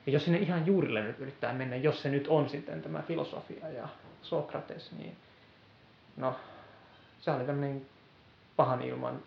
Ja 0.10 0.14
jos 0.14 0.24
sinne 0.26 0.40
ihan 0.40 0.66
juurille 0.66 1.02
nyt 1.02 1.20
yrittää 1.20 1.54
mennä, 1.54 1.76
jos 1.76 2.02
se 2.02 2.10
nyt 2.10 2.28
on 2.28 2.50
sitten 2.50 2.82
tämä 2.82 3.02
filosofia 3.02 3.70
ja 3.70 3.88
Sokrates, 4.22 4.92
niin 4.92 5.16
no, 6.18 6.36
se 7.22 7.32
oli 7.32 7.44
tämmöinen 7.44 7.82
pahan 8.56 8.82
ilman 8.82 9.20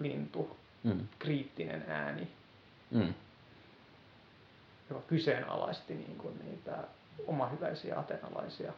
lintu, 0.00 0.56
Mm. 0.84 1.08
kriittinen 1.18 1.84
ääni, 1.88 2.28
Mm. 2.90 3.14
joka 4.90 5.02
kyseenalaisti 5.08 5.94
niin 5.94 6.16
kuin 6.18 6.34
niitä 6.44 6.76
omahyväisiä 7.26 7.98
atenalaisia. 7.98 8.72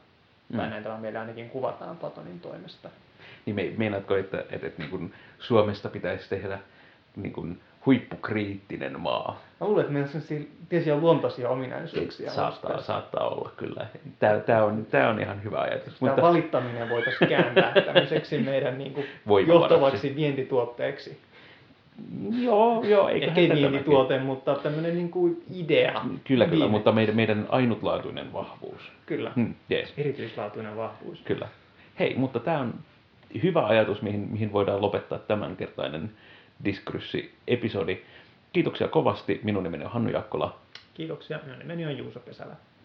Mm. 0.49 0.57
Tai 0.57 0.71
näin 0.71 0.83
tämä 0.83 0.99
meillä 0.99 1.21
ainakin 1.21 1.51
kuvataan 1.51 1.97
Platonin 1.97 2.41
toimesta. 2.41 2.91
Niin 3.47 3.57
me, 3.57 3.73
meinaatko, 3.77 4.17
että, 4.17 4.41
että, 4.51 4.67
että 4.67 4.83
niin 4.83 4.91
kuin 4.91 5.15
Suomesta 5.39 5.89
pitäisi 5.89 6.29
tehdä 6.29 6.59
niin 7.17 7.33
kuin 7.33 7.61
huippukriittinen 7.89 9.01
maa? 9.01 9.41
Mä 9.61 9.67
luulen, 9.67 9.81
että 9.81 9.93
meillä 9.93 10.07
on 10.07 10.13
sellaisia 10.13 10.51
tiettyjä 10.69 10.97
luontaisia 10.97 11.51
ominaisuuksia. 11.51 12.31
Saattaa, 12.31 12.81
saattaa 12.83 13.29
olla 13.29 13.51
kyllä. 13.57 13.87
Tämä, 14.19 14.41
tämä, 14.41 14.65
on, 14.65 14.87
tämä 14.91 15.09
on 15.09 15.21
ihan 15.21 15.45
hyvä 15.45 15.61
ajatus. 15.61 15.99
Tämä 15.99 16.11
Mutta, 16.13 16.23
valittaminen 16.23 16.89
voitaisiin 16.89 17.29
kääntää 17.29 17.73
tämmöiseksi 17.87 18.39
meidän 18.39 18.79
niin 18.79 18.93
kuin 18.93 19.07
johtavaksi 19.47 20.17
vientituotteeksi. 20.17 21.19
joo, 22.43 22.85
joo, 22.85 23.09
eikä 23.09 23.27
Ehkä 23.27 23.41
ei 23.41 23.51
vientituote, 23.51 24.19
mutta 24.19 24.55
tämmöinen 24.55 24.95
niin 24.95 25.11
kuin 25.11 25.43
idea. 25.55 26.01
Kyllä, 26.25 26.45
kyllä, 26.45 26.51
Viime- 26.51 26.71
mutta 26.71 26.93
meidän, 26.93 27.17
meidän 27.17 27.47
ainutlaatuinen 27.49 28.33
vahvuus. 28.33 28.93
Kyllä. 29.07 29.33
Hmm, 29.37 29.55
yes. 29.71 29.95
Erityislaatuinen 29.97 30.77
vahvuus. 30.77 31.23
Kyllä. 31.25 31.49
Hei, 31.99 32.15
mutta 32.15 32.41
tämä 32.41 32.59
on 32.59 32.75
hyvä 33.43 33.67
ajatus, 33.67 34.03
mihin, 34.03 34.29
mihin 34.31 34.53
voidaan 34.53 34.83
lopettaa 34.83 35.19
tämänkertainen 35.19 36.11
Diskurssi-episodi. 36.65 38.03
Kiitoksia 38.53 38.89
kovasti. 38.89 39.41
Minun 39.45 39.63
nimeni 39.63 39.85
on 39.85 39.91
Hannu 39.91 40.11
Jakkola. 40.11 40.59
Kiitoksia. 40.95 41.41
Minun 41.45 41.59
nimeni 41.59 41.87
on 41.87 41.99
Juuso 41.99 42.21
Pesälä. 42.21 42.57